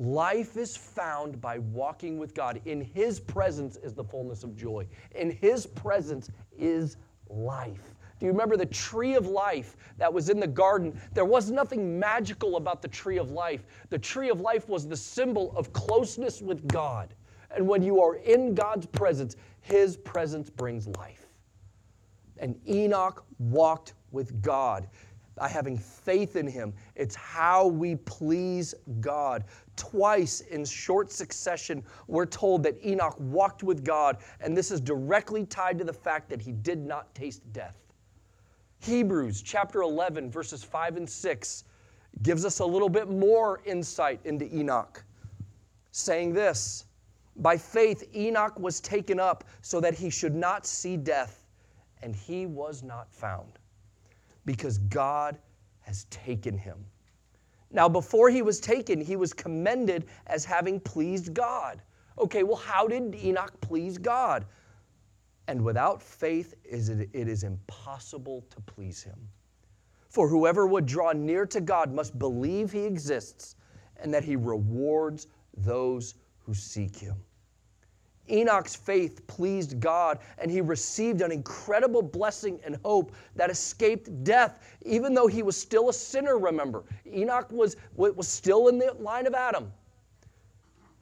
Life 0.00 0.56
is 0.56 0.74
found 0.74 1.42
by 1.42 1.58
walking 1.58 2.18
with 2.18 2.32
God. 2.34 2.62
In 2.64 2.80
His 2.80 3.20
presence 3.20 3.76
is 3.76 3.92
the 3.92 4.02
fullness 4.02 4.42
of 4.44 4.56
joy. 4.56 4.86
In 5.14 5.30
His 5.30 5.66
presence 5.66 6.30
is 6.58 6.96
life. 7.28 7.94
Do 8.18 8.24
you 8.24 8.32
remember 8.32 8.56
the 8.56 8.64
tree 8.64 9.14
of 9.14 9.26
life 9.26 9.76
that 9.98 10.10
was 10.10 10.30
in 10.30 10.40
the 10.40 10.46
garden? 10.46 10.98
There 11.12 11.26
was 11.26 11.50
nothing 11.50 11.98
magical 11.98 12.56
about 12.56 12.80
the 12.80 12.88
tree 12.88 13.18
of 13.18 13.30
life. 13.30 13.66
The 13.90 13.98
tree 13.98 14.30
of 14.30 14.40
life 14.40 14.70
was 14.70 14.88
the 14.88 14.96
symbol 14.96 15.54
of 15.54 15.70
closeness 15.74 16.40
with 16.40 16.66
God. 16.66 17.14
And 17.54 17.68
when 17.68 17.82
you 17.82 18.02
are 18.02 18.16
in 18.16 18.54
God's 18.54 18.86
presence, 18.86 19.36
his 19.60 19.98
presence 19.98 20.48
brings 20.48 20.86
life. 20.88 21.26
And 22.38 22.58
Enoch 22.66 23.22
walked 23.38 23.92
with 24.12 24.40
God 24.40 24.88
by 25.40 25.48
having 25.48 25.78
faith 25.78 26.36
in 26.36 26.46
him. 26.46 26.74
It's 26.94 27.14
how 27.14 27.66
we 27.66 27.96
please 27.96 28.74
God. 29.00 29.44
Twice 29.80 30.42
in 30.42 30.66
short 30.66 31.10
succession, 31.10 31.82
we're 32.06 32.26
told 32.26 32.62
that 32.64 32.76
Enoch 32.84 33.16
walked 33.18 33.62
with 33.62 33.82
God, 33.82 34.18
and 34.40 34.54
this 34.54 34.70
is 34.70 34.78
directly 34.78 35.46
tied 35.46 35.78
to 35.78 35.84
the 35.84 35.92
fact 35.92 36.28
that 36.28 36.42
he 36.42 36.52
did 36.52 36.84
not 36.84 37.14
taste 37.14 37.50
death. 37.54 37.78
Hebrews 38.80 39.40
chapter 39.40 39.80
11, 39.80 40.30
verses 40.30 40.62
5 40.62 40.98
and 40.98 41.08
6 41.08 41.64
gives 42.20 42.44
us 42.44 42.58
a 42.58 42.64
little 42.64 42.90
bit 42.90 43.08
more 43.08 43.62
insight 43.64 44.20
into 44.24 44.54
Enoch, 44.54 45.02
saying 45.92 46.34
this 46.34 46.84
By 47.36 47.56
faith, 47.56 48.04
Enoch 48.14 48.58
was 48.58 48.80
taken 48.80 49.18
up 49.18 49.44
so 49.62 49.80
that 49.80 49.94
he 49.94 50.10
should 50.10 50.34
not 50.34 50.66
see 50.66 50.98
death, 50.98 51.46
and 52.02 52.14
he 52.14 52.44
was 52.44 52.82
not 52.82 53.10
found, 53.10 53.58
because 54.44 54.76
God 54.76 55.38
has 55.80 56.04
taken 56.10 56.58
him. 56.58 56.84
Now, 57.70 57.88
before 57.88 58.30
he 58.30 58.42
was 58.42 58.58
taken, 58.60 59.00
he 59.00 59.16
was 59.16 59.32
commended 59.32 60.06
as 60.26 60.44
having 60.44 60.80
pleased 60.80 61.32
God. 61.34 61.82
Okay, 62.18 62.42
well, 62.42 62.56
how 62.56 62.88
did 62.88 63.14
Enoch 63.14 63.52
please 63.60 63.96
God? 63.96 64.44
And 65.46 65.62
without 65.64 66.02
faith, 66.02 66.54
it 66.64 67.28
is 67.28 67.42
impossible 67.44 68.44
to 68.50 68.60
please 68.62 69.02
him. 69.02 69.18
For 70.08 70.28
whoever 70.28 70.66
would 70.66 70.86
draw 70.86 71.12
near 71.12 71.46
to 71.46 71.60
God 71.60 71.92
must 71.92 72.18
believe 72.18 72.72
he 72.72 72.84
exists 72.84 73.56
and 73.96 74.12
that 74.12 74.24
he 74.24 74.36
rewards 74.36 75.28
those 75.56 76.14
who 76.38 76.54
seek 76.54 76.96
him. 76.96 77.16
Enoch's 78.30 78.76
faith 78.76 79.26
pleased 79.26 79.80
God, 79.80 80.18
and 80.38 80.50
he 80.50 80.60
received 80.60 81.20
an 81.20 81.32
incredible 81.32 82.02
blessing 82.02 82.60
and 82.64 82.78
hope 82.84 83.12
that 83.36 83.50
escaped 83.50 84.24
death, 84.24 84.60
even 84.84 85.14
though 85.14 85.26
he 85.26 85.42
was 85.42 85.56
still 85.56 85.88
a 85.88 85.92
sinner, 85.92 86.38
remember. 86.38 86.84
Enoch 87.06 87.50
was, 87.50 87.76
was 87.96 88.28
still 88.28 88.68
in 88.68 88.78
the 88.78 88.92
line 88.94 89.26
of 89.26 89.34
Adam. 89.34 89.72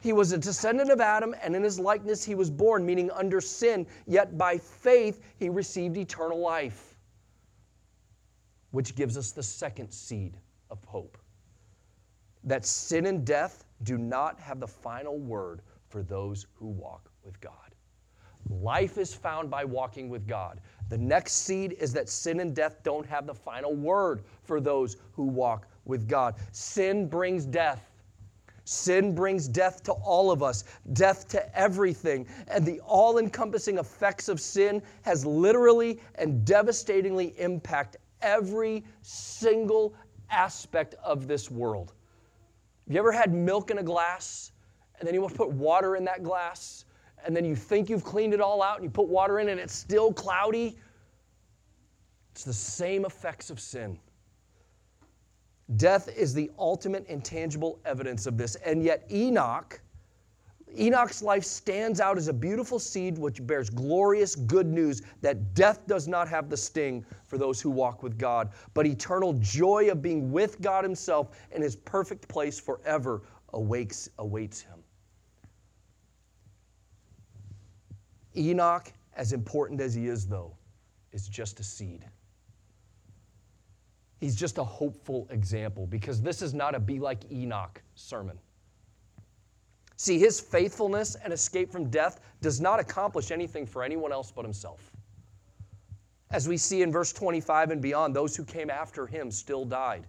He 0.01 0.13
was 0.13 0.31
a 0.31 0.37
descendant 0.37 0.89
of 0.89 1.01
Adam, 1.01 1.35
and 1.41 1.55
in 1.55 1.63
his 1.63 1.79
likeness 1.79 2.23
he 2.23 2.35
was 2.35 2.49
born, 2.49 2.85
meaning 2.85 3.11
under 3.11 3.41
sin, 3.41 3.85
yet 4.07 4.37
by 4.37 4.57
faith 4.57 5.21
he 5.37 5.49
received 5.49 5.97
eternal 5.97 6.39
life 6.39 6.89
which 8.71 8.95
gives 8.95 9.17
us 9.17 9.31
the 9.31 9.43
second 9.43 9.91
seed 9.91 10.37
of 10.69 10.83
hope 10.85 11.17
that 12.43 12.65
sin 12.65 13.07
and 13.07 13.25
death 13.25 13.65
do 13.83 13.97
not 13.97 14.39
have 14.39 14.59
the 14.59 14.67
final 14.67 15.17
word 15.17 15.61
for 15.87 16.03
those 16.03 16.45
who 16.53 16.67
walk 16.67 17.08
with 17.29 17.39
God. 17.41 17.53
Life 18.49 18.97
is 18.97 19.13
found 19.13 19.51
by 19.51 19.63
walking 19.63 20.09
with 20.09 20.27
God. 20.27 20.61
The 20.89 20.97
next 20.97 21.45
seed 21.45 21.73
is 21.73 21.93
that 21.93 22.09
sin 22.09 22.39
and 22.39 22.55
death 22.55 22.81
don't 22.81 23.05
have 23.05 23.27
the 23.27 23.35
final 23.35 23.75
word 23.75 24.23
for 24.41 24.59
those 24.59 24.97
who 25.11 25.25
walk 25.25 25.67
with 25.85 26.07
God. 26.07 26.33
Sin 26.51 27.07
brings 27.07 27.45
death. 27.45 27.91
Sin 28.65 29.13
brings 29.13 29.47
death 29.47 29.83
to 29.83 29.91
all 29.91 30.31
of 30.31 30.41
us, 30.41 30.63
death 30.93 31.27
to 31.27 31.57
everything. 31.57 32.25
And 32.47 32.65
the 32.65 32.79
all 32.79 33.19
encompassing 33.19 33.77
effects 33.77 34.27
of 34.27 34.41
sin 34.41 34.81
has 35.03 35.23
literally 35.23 35.99
and 36.15 36.43
devastatingly 36.43 37.39
impacted 37.39 38.01
every 38.23 38.83
single 39.03 39.93
aspect 40.31 40.95
of 41.03 41.27
this 41.27 41.51
world. 41.51 41.93
Have 42.87 42.95
you 42.95 42.99
ever 42.99 43.11
had 43.11 43.31
milk 43.31 43.69
in 43.69 43.77
a 43.77 43.83
glass 43.83 44.51
and 44.97 45.07
then 45.07 45.13
you 45.13 45.21
want 45.21 45.33
to 45.33 45.37
put 45.37 45.51
water 45.51 45.95
in 45.95 46.03
that 46.05 46.23
glass 46.23 46.85
and 47.25 47.35
then 47.35 47.45
you 47.45 47.55
think 47.55 47.89
you've 47.89 48.03
cleaned 48.03 48.33
it 48.33 48.41
all 48.41 48.61
out 48.61 48.75
and 48.75 48.83
you 48.83 48.89
put 48.89 49.07
water 49.07 49.39
in 49.39 49.49
and 49.49 49.59
it's 49.59 49.73
still 49.73 50.13
cloudy? 50.13 50.77
It's 52.31 52.43
the 52.43 52.53
same 52.53 53.05
effects 53.05 53.49
of 53.49 53.59
sin. 53.59 53.99
Death 55.75 56.09
is 56.15 56.33
the 56.33 56.49
ultimate 56.57 57.05
intangible 57.07 57.79
evidence 57.85 58.25
of 58.25 58.37
this. 58.37 58.55
And 58.55 58.83
yet, 58.83 59.05
Enoch 59.11 59.79
Enoch's 60.77 61.23
life 61.23 61.43
stands 61.43 61.99
out 61.99 62.17
as 62.17 62.27
a 62.27 62.33
beautiful 62.33 62.77
seed 62.77 63.17
which 63.17 63.45
bears 63.45 63.69
glorious 63.69 64.35
good 64.35 64.67
news 64.67 65.01
that 65.21 65.53
death 65.53 65.85
does 65.87 66.07
not 66.07 66.27
have 66.27 66.49
the 66.49 66.57
sting 66.57 67.03
for 67.25 67.37
those 67.37 67.59
who 67.59 67.69
walk 67.69 68.03
with 68.03 68.17
God, 68.17 68.51
but 68.73 68.85
eternal 68.85 69.33
joy 69.33 69.89
of 69.89 70.01
being 70.01 70.31
with 70.31 70.61
God 70.61 70.83
Himself 70.83 71.35
in 71.51 71.61
His 71.61 71.75
perfect 71.75 72.27
place 72.27 72.59
forever 72.59 73.23
awakes, 73.53 74.09
awaits 74.19 74.61
him. 74.61 74.78
Enoch, 78.39 78.91
as 79.15 79.33
important 79.33 79.81
as 79.81 79.93
he 79.93 80.07
is, 80.07 80.25
though, 80.25 80.55
is 81.11 81.27
just 81.27 81.59
a 81.59 81.63
seed. 81.63 82.05
He's 84.19 84.35
just 84.35 84.57
a 84.57 84.63
hopeful 84.63 85.27
example 85.29 85.87
because 85.87 86.21
this 86.21 86.41
is 86.41 86.53
not 86.53 86.75
a 86.75 86.79
be 86.79 86.99
like 86.99 87.29
Enoch 87.31 87.81
sermon. 87.95 88.37
See, 89.95 90.17
his 90.17 90.39
faithfulness 90.39 91.15
and 91.15 91.33
escape 91.33 91.71
from 91.71 91.89
death 91.89 92.21
does 92.41 92.61
not 92.61 92.79
accomplish 92.79 93.31
anything 93.31 93.65
for 93.65 93.83
anyone 93.83 94.11
else 94.11 94.31
but 94.31 94.45
himself. 94.45 94.91
As 96.31 96.47
we 96.47 96.57
see 96.57 96.83
in 96.83 96.91
verse 96.91 97.11
25 97.11 97.71
and 97.71 97.81
beyond, 97.81 98.15
those 98.15 98.35
who 98.35 98.45
came 98.45 98.69
after 98.69 99.07
him 99.07 99.31
still 99.31 99.65
died. 99.65 100.05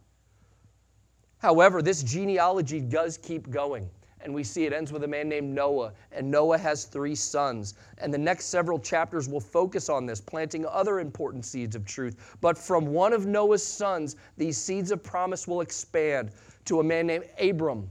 However, 1.39 1.83
this 1.83 2.03
genealogy 2.03 2.81
does 2.81 3.17
keep 3.17 3.51
going. 3.51 3.91
And 4.23 4.35
we 4.35 4.45
see 4.45 4.67
it 4.67 4.73
ends 4.73 4.93
with 4.93 5.05
a 5.05 5.09
man 5.09 5.29
named 5.29 5.55
Noah, 5.55 5.93
and 6.13 6.31
Noah 6.31 6.59
has 6.59 6.85
three 6.85 7.15
sons. 7.15 7.75
And 7.99 8.13
the 8.13 8.19
next 8.19 8.47
several 8.47 8.79
chapters 8.79 9.29
will 9.29 9.41
focus 9.41 9.89
on 9.89 10.05
this, 10.05 10.21
planting 10.21 10.67
other 10.67 11.01
important 11.01 11.45
seeds 11.45 11.75
of 11.75 11.87
truth. 11.87 12.37
But 12.41 12.59
from 12.59 12.87
one 12.87 13.13
of 13.13 13.27
Noah's 13.27 13.67
sons, 13.67 14.17
these 14.37 14.59
seeds 14.59 14.91
of 14.91 15.03
promise 15.03 15.49
will 15.49 15.63
expand 15.63 16.33
to 16.67 16.81
a 16.81 16.85
man 16.85 17.07
named 17.07 17.25
Abram, 17.41 17.89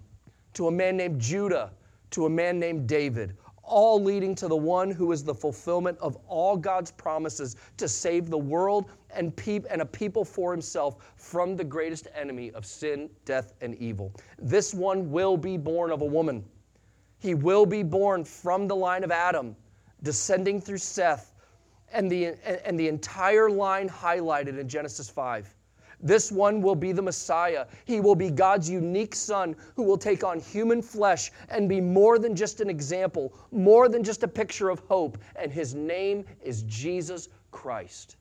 to 0.54 0.68
a 0.68 0.72
man 0.72 0.98
named 0.98 1.20
Judah, 1.20 1.72
to 2.12 2.26
a 2.26 2.30
man 2.30 2.60
named 2.60 2.88
David, 2.88 3.36
all 3.69 4.01
leading 4.01 4.36
to 4.36 4.47
the 4.47 4.55
one 4.55 4.91
who 4.91 5.12
is 5.12 5.23
the 5.23 5.34
fulfillment 5.34 5.97
of 5.99 6.17
all 6.27 6.58
God's 6.58 6.91
promises 6.91 7.55
to 7.77 7.88
save 7.88 8.29
the 8.29 8.38
world 8.38 8.89
and, 9.12 9.34
and 9.69 9.82
a 9.82 9.86
people 9.86 10.25
for 10.25 10.51
himself 10.51 11.13
from 11.15 11.55
the 11.55 11.63
greatest 11.63 12.08
enemy 12.13 12.51
of 12.51 12.65
sin, 12.65 13.10
death, 13.25 13.53
and 13.62 13.75
evil. 13.75 14.13
This 14.39 14.73
one 14.73 15.12
will 15.12 15.38
be 15.38 15.58
born 15.58 15.91
of 15.91 16.01
a 16.01 16.05
woman. 16.05 16.43
He 17.19 17.36
will 17.36 17.65
be 17.65 17.84
born 17.84 18.23
from 18.25 18.67
the 18.67 18.75
line 18.75 19.03
of 19.03 19.12
Adam, 19.12 19.55
descending 20.03 20.60
through 20.60 20.77
Seth, 20.77 21.34
and 21.91 22.12
the, 22.12 22.36
and 22.65 22.79
the 22.79 22.88
entire 22.88 23.49
line 23.49 23.89
highlighted 23.89 24.60
in 24.60 24.67
Genesis 24.67 25.10
5. 25.10 25.53
This 26.01 26.31
one 26.31 26.62
will 26.62 26.75
be 26.75 26.91
the 26.91 27.01
Messiah. 27.01 27.65
He 27.85 27.99
will 27.99 28.15
be 28.15 28.29
God's 28.29 28.69
unique 28.69 29.15
Son 29.15 29.55
who 29.75 29.83
will 29.83 29.97
take 29.97 30.23
on 30.23 30.39
human 30.39 30.81
flesh 30.81 31.31
and 31.49 31.67
be 31.67 31.81
more 31.81 32.17
than 32.19 32.35
just 32.35 32.62
an 32.62 32.69
example, 32.69 33.33
more 33.51 33.89
than 33.89 34.03
just 34.03 34.23
a 34.23 34.27
picture 34.27 34.69
of 34.69 34.79
hope. 34.88 35.17
And 35.35 35.51
his 35.51 35.75
name 35.75 36.25
is 36.41 36.63
Jesus 36.63 37.29
Christ. 37.51 38.15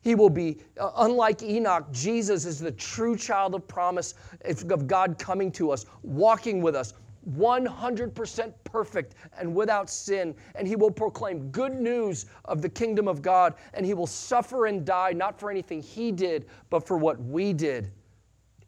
He 0.00 0.14
will 0.14 0.30
be, 0.30 0.58
uh, 0.78 0.92
unlike 0.98 1.42
Enoch, 1.42 1.90
Jesus 1.90 2.44
is 2.44 2.60
the 2.60 2.70
true 2.70 3.16
child 3.16 3.54
of 3.54 3.66
promise 3.66 4.14
of 4.44 4.86
God 4.86 5.18
coming 5.18 5.50
to 5.52 5.72
us, 5.72 5.86
walking 6.02 6.62
with 6.62 6.76
us, 6.76 6.94
100% 7.36 8.52
perfect 8.64 9.14
and 9.38 9.54
without 9.54 9.90
sin, 9.90 10.34
and 10.54 10.66
he 10.66 10.76
will 10.76 10.90
proclaim 10.90 11.50
good 11.50 11.74
news 11.74 12.26
of 12.44 12.62
the 12.62 12.68
kingdom 12.68 13.08
of 13.08 13.22
God, 13.22 13.54
and 13.74 13.84
he 13.84 13.94
will 13.94 14.06
suffer 14.06 14.66
and 14.66 14.84
die 14.84 15.12
not 15.12 15.38
for 15.38 15.50
anything 15.50 15.82
he 15.82 16.12
did, 16.12 16.46
but 16.70 16.86
for 16.86 16.96
what 16.96 17.20
we 17.22 17.52
did. 17.52 17.90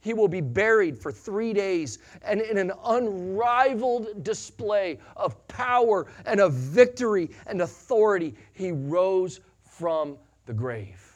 He 0.01 0.15
will 0.15 0.29
be 0.29 0.41
buried 0.41 0.99
for 0.99 1.13
three 1.13 1.53
days, 1.53 1.99
and 2.23 2.41
in 2.41 2.57
an 2.57 2.73
unrivaled 2.85 4.25
display 4.25 4.99
of 5.17 5.47
power 5.49 6.07
and 6.25 6.41
of 6.41 6.55
victory 6.55 7.31
and 7.47 7.61
authority, 7.61 8.35
he 8.53 8.73
rose 8.73 9.41
from 9.63 10.17
the 10.47 10.55
grave 10.55 11.10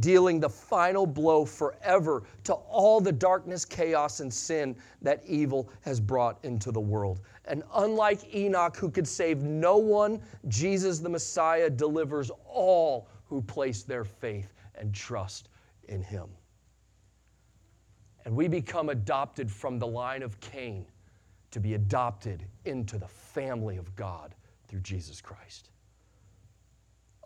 dealing 0.00 0.40
the 0.40 0.48
final 0.48 1.06
blow 1.06 1.44
forever 1.44 2.22
to 2.44 2.52
all 2.52 3.00
the 3.00 3.12
darkness, 3.12 3.64
chaos, 3.64 4.20
and 4.20 4.32
sin 4.32 4.76
that 5.02 5.22
evil 5.26 5.70
has 5.80 6.00
brought 6.00 6.38
into 6.44 6.70
the 6.70 6.80
world. 6.80 7.20
And 7.46 7.62
unlike 7.74 8.34
Enoch, 8.34 8.76
who 8.76 8.90
could 8.90 9.08
save 9.08 9.42
no 9.42 9.76
one, 9.76 10.20
Jesus 10.48 10.98
the 10.98 11.08
Messiah 11.08 11.70
delivers 11.70 12.30
all 12.46 13.08
who 13.24 13.40
place 13.42 13.82
their 13.82 14.04
faith 14.04 14.52
and 14.74 14.94
trust 14.94 15.48
in 15.88 16.02
him. 16.02 16.28
And 18.24 18.34
we 18.34 18.48
become 18.48 18.88
adopted 18.88 19.50
from 19.50 19.78
the 19.78 19.86
line 19.86 20.22
of 20.22 20.38
Cain 20.40 20.86
to 21.52 21.60
be 21.60 21.74
adopted 21.74 22.44
into 22.64 22.98
the 22.98 23.08
family 23.08 23.76
of 23.76 23.94
God 23.94 24.34
through 24.66 24.80
Jesus 24.80 25.20
Christ. 25.20 25.70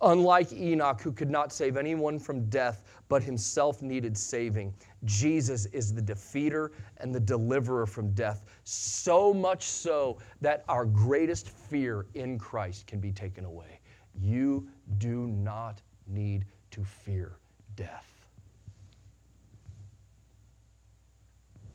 Unlike 0.03 0.53
Enoch, 0.53 1.01
who 1.03 1.13
could 1.13 1.29
not 1.29 1.53
save 1.53 1.77
anyone 1.77 2.19
from 2.19 2.49
death, 2.49 2.85
but 3.09 3.23
himself 3.23 3.83
needed 3.83 4.17
saving, 4.17 4.75
Jesus 5.05 5.67
is 5.67 5.93
the 5.93 6.01
defeater 6.01 6.71
and 6.99 7.15
the 7.15 7.21
deliverer 7.21 7.85
from 7.85 8.13
death. 8.13 8.47
So 8.65 9.35
much 9.35 9.65
so 9.65 10.19
that 10.41 10.65
our 10.69 10.87
greatest 10.87 11.51
fear 11.51 12.07
in 12.15 12.39
Christ 12.39 12.87
can 12.87 12.99
be 12.99 13.13
taken 13.13 13.45
away. 13.45 13.81
You 14.15 14.69
do 14.97 15.27
not 15.27 15.83
need 16.07 16.47
to 16.71 16.83
fear 16.83 17.37
death. 17.77 18.07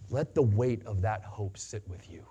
Let 0.09 0.33
the 0.33 0.41
weight 0.41 0.83
of 0.85 1.01
that 1.01 1.23
hope 1.23 1.57
sit 1.57 1.87
with 1.87 2.09
you. 2.09 2.25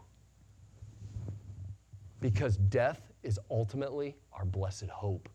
Because 2.20 2.56
death 2.56 3.12
is 3.22 3.38
ultimately 3.50 4.16
our 4.32 4.44
blessed 4.44 4.88
hope 4.88 5.28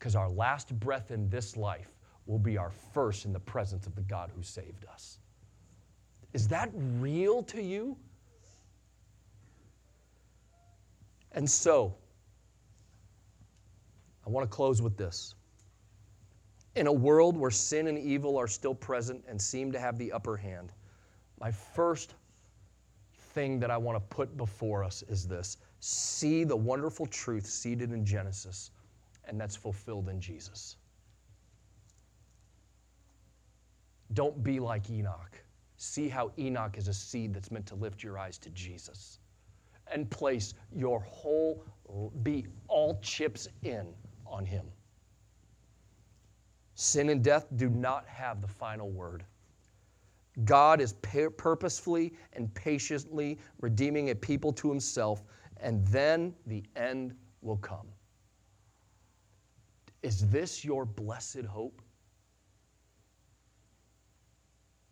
because 0.00 0.16
our 0.16 0.30
last 0.30 0.72
breath 0.80 1.10
in 1.10 1.28
this 1.28 1.58
life 1.58 1.94
will 2.26 2.38
be 2.38 2.56
our 2.56 2.70
first 2.94 3.26
in 3.26 3.34
the 3.34 3.40
presence 3.40 3.86
of 3.86 3.94
the 3.94 4.00
God 4.00 4.30
who 4.34 4.42
saved 4.42 4.86
us. 4.90 5.18
Is 6.32 6.48
that 6.48 6.70
real 6.74 7.42
to 7.44 7.62
you? 7.62 7.98
And 11.32 11.48
so, 11.48 11.94
I 14.26 14.30
want 14.30 14.50
to 14.50 14.54
close 14.54 14.80
with 14.80 14.96
this. 14.96 15.34
In 16.76 16.86
a 16.86 16.92
world 16.92 17.36
where 17.36 17.50
sin 17.50 17.86
and 17.86 17.98
evil 17.98 18.38
are 18.38 18.48
still 18.48 18.74
present 18.74 19.22
and 19.28 19.40
seem 19.40 19.70
to 19.72 19.78
have 19.78 19.98
the 19.98 20.12
upper 20.12 20.36
hand, 20.36 20.72
my 21.38 21.50
first 21.50 22.14
thing 23.34 23.60
that 23.60 23.70
I 23.70 23.76
want 23.76 23.96
to 23.96 24.16
put 24.16 24.34
before 24.36 24.82
us 24.82 25.02
is 25.08 25.28
this 25.28 25.58
see 25.80 26.44
the 26.44 26.56
wonderful 26.56 27.06
truth 27.06 27.44
seated 27.44 27.92
in 27.92 28.04
Genesis 28.04 28.70
and 29.30 29.40
that's 29.40 29.54
fulfilled 29.54 30.08
in 30.08 30.20
Jesus. 30.20 30.76
Don't 34.12 34.42
be 34.42 34.58
like 34.58 34.90
Enoch. 34.90 35.40
See 35.76 36.08
how 36.08 36.32
Enoch 36.36 36.76
is 36.76 36.88
a 36.88 36.92
seed 36.92 37.32
that's 37.32 37.52
meant 37.52 37.64
to 37.66 37.76
lift 37.76 38.02
your 38.02 38.18
eyes 38.18 38.38
to 38.38 38.50
Jesus 38.50 39.20
and 39.92 40.10
place 40.10 40.54
your 40.74 41.00
whole, 41.00 41.64
be 42.24 42.44
all 42.66 42.98
chips 43.02 43.48
in 43.62 43.86
on 44.26 44.44
Him. 44.44 44.66
Sin 46.74 47.08
and 47.10 47.22
death 47.22 47.46
do 47.54 47.68
not 47.70 48.06
have 48.08 48.42
the 48.42 48.48
final 48.48 48.90
word. 48.90 49.24
God 50.44 50.80
is 50.80 50.94
purposefully 51.02 52.14
and 52.32 52.52
patiently 52.54 53.38
redeeming 53.60 54.10
a 54.10 54.14
people 54.14 54.52
to 54.54 54.68
Himself, 54.68 55.22
and 55.58 55.86
then 55.86 56.34
the 56.46 56.64
end 56.74 57.14
will 57.42 57.58
come. 57.58 57.86
Is 60.02 60.28
this 60.28 60.64
your 60.64 60.84
blessed 60.84 61.44
hope? 61.44 61.82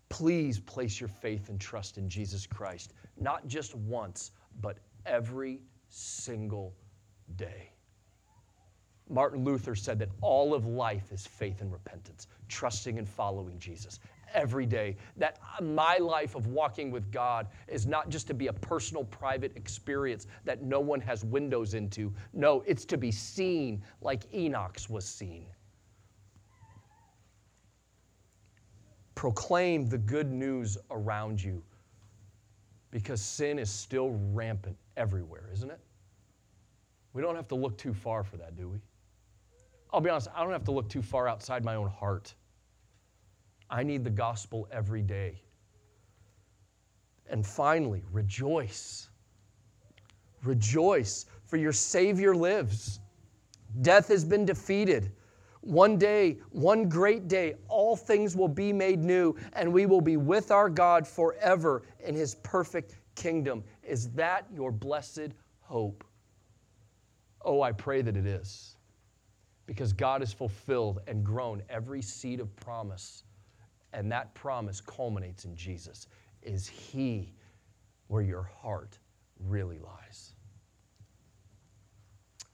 Please 0.09 0.59
place 0.59 1.01
your 1.01 1.09
faith 1.09 1.49
and 1.49 1.61
trust 1.61 1.99
in 1.99 2.09
Jesus 2.09 2.47
Christ, 2.47 2.95
not 3.21 3.47
just 3.47 3.75
once, 3.75 4.33
but 4.61 4.79
every 5.07 5.61
single 5.89 6.75
day. 7.37 7.73
Martin 9.09 9.45
Luther 9.45 9.75
said 9.75 9.99
that 10.01 10.11
all 10.21 10.53
of 10.55 10.67
life 10.67 11.13
is 11.13 11.27
faith 11.27 11.61
and 11.63 11.73
repentance, 11.73 12.27
trusting 12.49 12.99
and 12.99 13.09
following 13.09 13.59
Jesus 13.59 14.01
every 14.35 14.66
day. 14.66 14.97
That 15.16 15.39
my 15.62 15.99
life 15.99 16.35
of 16.35 16.47
walking 16.47 16.91
with 16.91 17.11
God 17.11 17.49
is 17.66 17.87
not 17.87 18.09
just 18.09 18.26
to 18.29 18.35
be 18.35 18.49
a 18.49 18.53
personal, 18.53 19.05
private 19.05 19.57
experience 19.57 20.26
that 20.45 20.62
no 20.62 20.81
one 20.81 21.01
has 21.01 21.24
windows 21.24 21.74
into. 21.74 22.12
No, 22.33 22.62
it's 22.66 22.85
to 22.87 22.97
be 22.97 23.11
seen 23.11 23.83
like 24.01 24.33
Enoch's 24.33 24.89
was 24.89 25.05
seen. 25.05 25.47
Proclaim 29.14 29.89
the 29.89 29.99
good 29.99 30.31
news 30.31 30.79
around 30.91 31.43
you 31.43 31.62
because 32.91 33.20
sin 33.20 33.59
is 33.59 33.70
still 33.70 34.11
rampant 34.33 34.76
everywhere, 34.97 35.51
isn't 35.53 35.70
it? 35.70 35.81
We 37.12 37.22
don't 37.22 37.35
have 37.35 37.49
to 37.49 37.55
look 37.55 37.76
too 37.76 37.93
far 37.93 38.22
for 38.22 38.37
that, 38.37 38.57
do 38.57 38.68
we? 38.68 38.79
I'll 39.93 40.01
be 40.01 40.11
honest, 40.11 40.29
I 40.35 40.43
don't 40.43 40.53
have 40.53 40.64
to 40.64 40.70
look 40.70 40.89
too 40.89 41.03
far 41.03 41.29
outside 41.29 41.64
my 41.64 41.74
own 41.74 41.89
heart 41.89 42.35
I 43.71 43.83
need 43.83 44.05
the 44.05 44.11
gospel 44.11 44.66
every 44.73 45.03
day. 45.03 45.43
And 47.31 47.47
finally, 47.47 48.03
rejoice. 48.11 49.09
Rejoice, 50.43 51.27
for 51.47 51.57
your 51.57 51.73
Savior 51.73 52.35
lives. 52.35 53.01
Death 53.83 54.09
has 54.09 54.25
been 54.25 54.47
defeated. 54.47 55.12
One 55.61 55.99
day, 55.99 56.39
one 56.51 56.89
great 56.89 57.29
day, 57.29 57.55
all 57.69 57.97
things 57.97 58.35
will 58.35 58.49
be 58.49 58.73
made 58.73 59.01
new, 59.01 59.35
and 59.53 59.71
we 59.71 59.85
will 59.85 60.01
be 60.01 60.16
with 60.16 60.51
our 60.51 60.71
God 60.71 61.07
forever 61.07 61.83
in 62.01 62.14
His 62.14 62.37
perfect 62.37 62.97
kingdom. 63.16 63.62
Is 63.83 64.11
that 64.12 64.47
your 64.55 64.73
blessed 64.73 65.33
hope? 65.61 66.05
Oh, 67.43 67.61
I 67.61 67.73
pray 67.73 68.01
that 68.03 68.16
it 68.16 68.27
is. 68.27 68.77
Because 69.66 69.93
God 69.93 70.23
has 70.23 70.33
fulfilled 70.33 71.01
and 71.07 71.23
grown 71.23 71.62
every 71.69 72.01
seed 72.01 72.41
of 72.41 72.55
promise 72.57 73.25
and 73.93 74.11
that 74.12 74.34
promise 74.34 74.80
culminates 74.80 75.45
in 75.45 75.57
Jesus. 75.57 76.07
Is 76.43 76.68
He 76.68 77.32
where 78.09 78.22
your 78.22 78.43
heart 78.43 78.99
really 79.39 79.78
lies? 79.78 80.32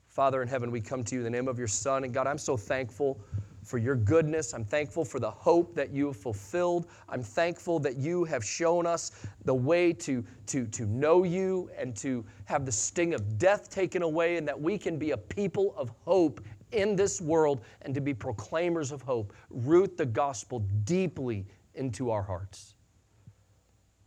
Father 0.08 0.42
in 0.42 0.48
heaven, 0.48 0.70
we 0.70 0.80
come 0.80 1.02
to 1.02 1.16
you 1.16 1.20
in 1.20 1.24
the 1.24 1.30
name 1.30 1.48
of 1.48 1.58
your 1.58 1.66
Son. 1.66 2.04
And 2.04 2.14
God, 2.14 2.28
I'm 2.28 2.38
so 2.38 2.56
thankful 2.56 3.20
for 3.64 3.78
your 3.78 3.96
goodness. 3.96 4.52
I'm 4.52 4.64
thankful 4.64 5.04
for 5.04 5.18
the 5.18 5.30
hope 5.30 5.74
that 5.74 5.90
you 5.90 6.06
have 6.06 6.16
fulfilled. 6.16 6.86
I'm 7.08 7.22
thankful 7.22 7.80
that 7.80 7.96
you 7.96 8.22
have 8.24 8.44
shown 8.44 8.86
us 8.86 9.10
the 9.44 9.54
way 9.54 9.92
to, 9.94 10.24
to, 10.46 10.66
to 10.66 10.86
know 10.86 11.24
you 11.24 11.70
and 11.76 11.96
to 11.96 12.24
have 12.44 12.64
the 12.66 12.72
sting 12.72 13.14
of 13.14 13.38
death 13.38 13.70
taken 13.70 14.02
away, 14.02 14.36
and 14.36 14.46
that 14.46 14.60
we 14.60 14.78
can 14.78 14.98
be 14.98 15.12
a 15.12 15.16
people 15.16 15.74
of 15.76 15.90
hope 16.04 16.40
in 16.72 16.96
this 16.96 17.20
world 17.20 17.62
and 17.82 17.94
to 17.94 18.00
be 18.00 18.14
proclaimers 18.14 18.92
of 18.92 19.02
hope. 19.02 19.32
Root 19.50 19.96
the 19.96 20.06
gospel 20.06 20.60
deeply 20.84 21.46
into 21.74 22.10
our 22.10 22.22
hearts. 22.22 22.74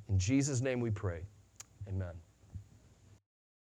In 0.09 0.17
Jesus' 0.17 0.61
name 0.61 0.79
we 0.79 0.89
pray. 0.89 1.21
Amen. 1.87 2.13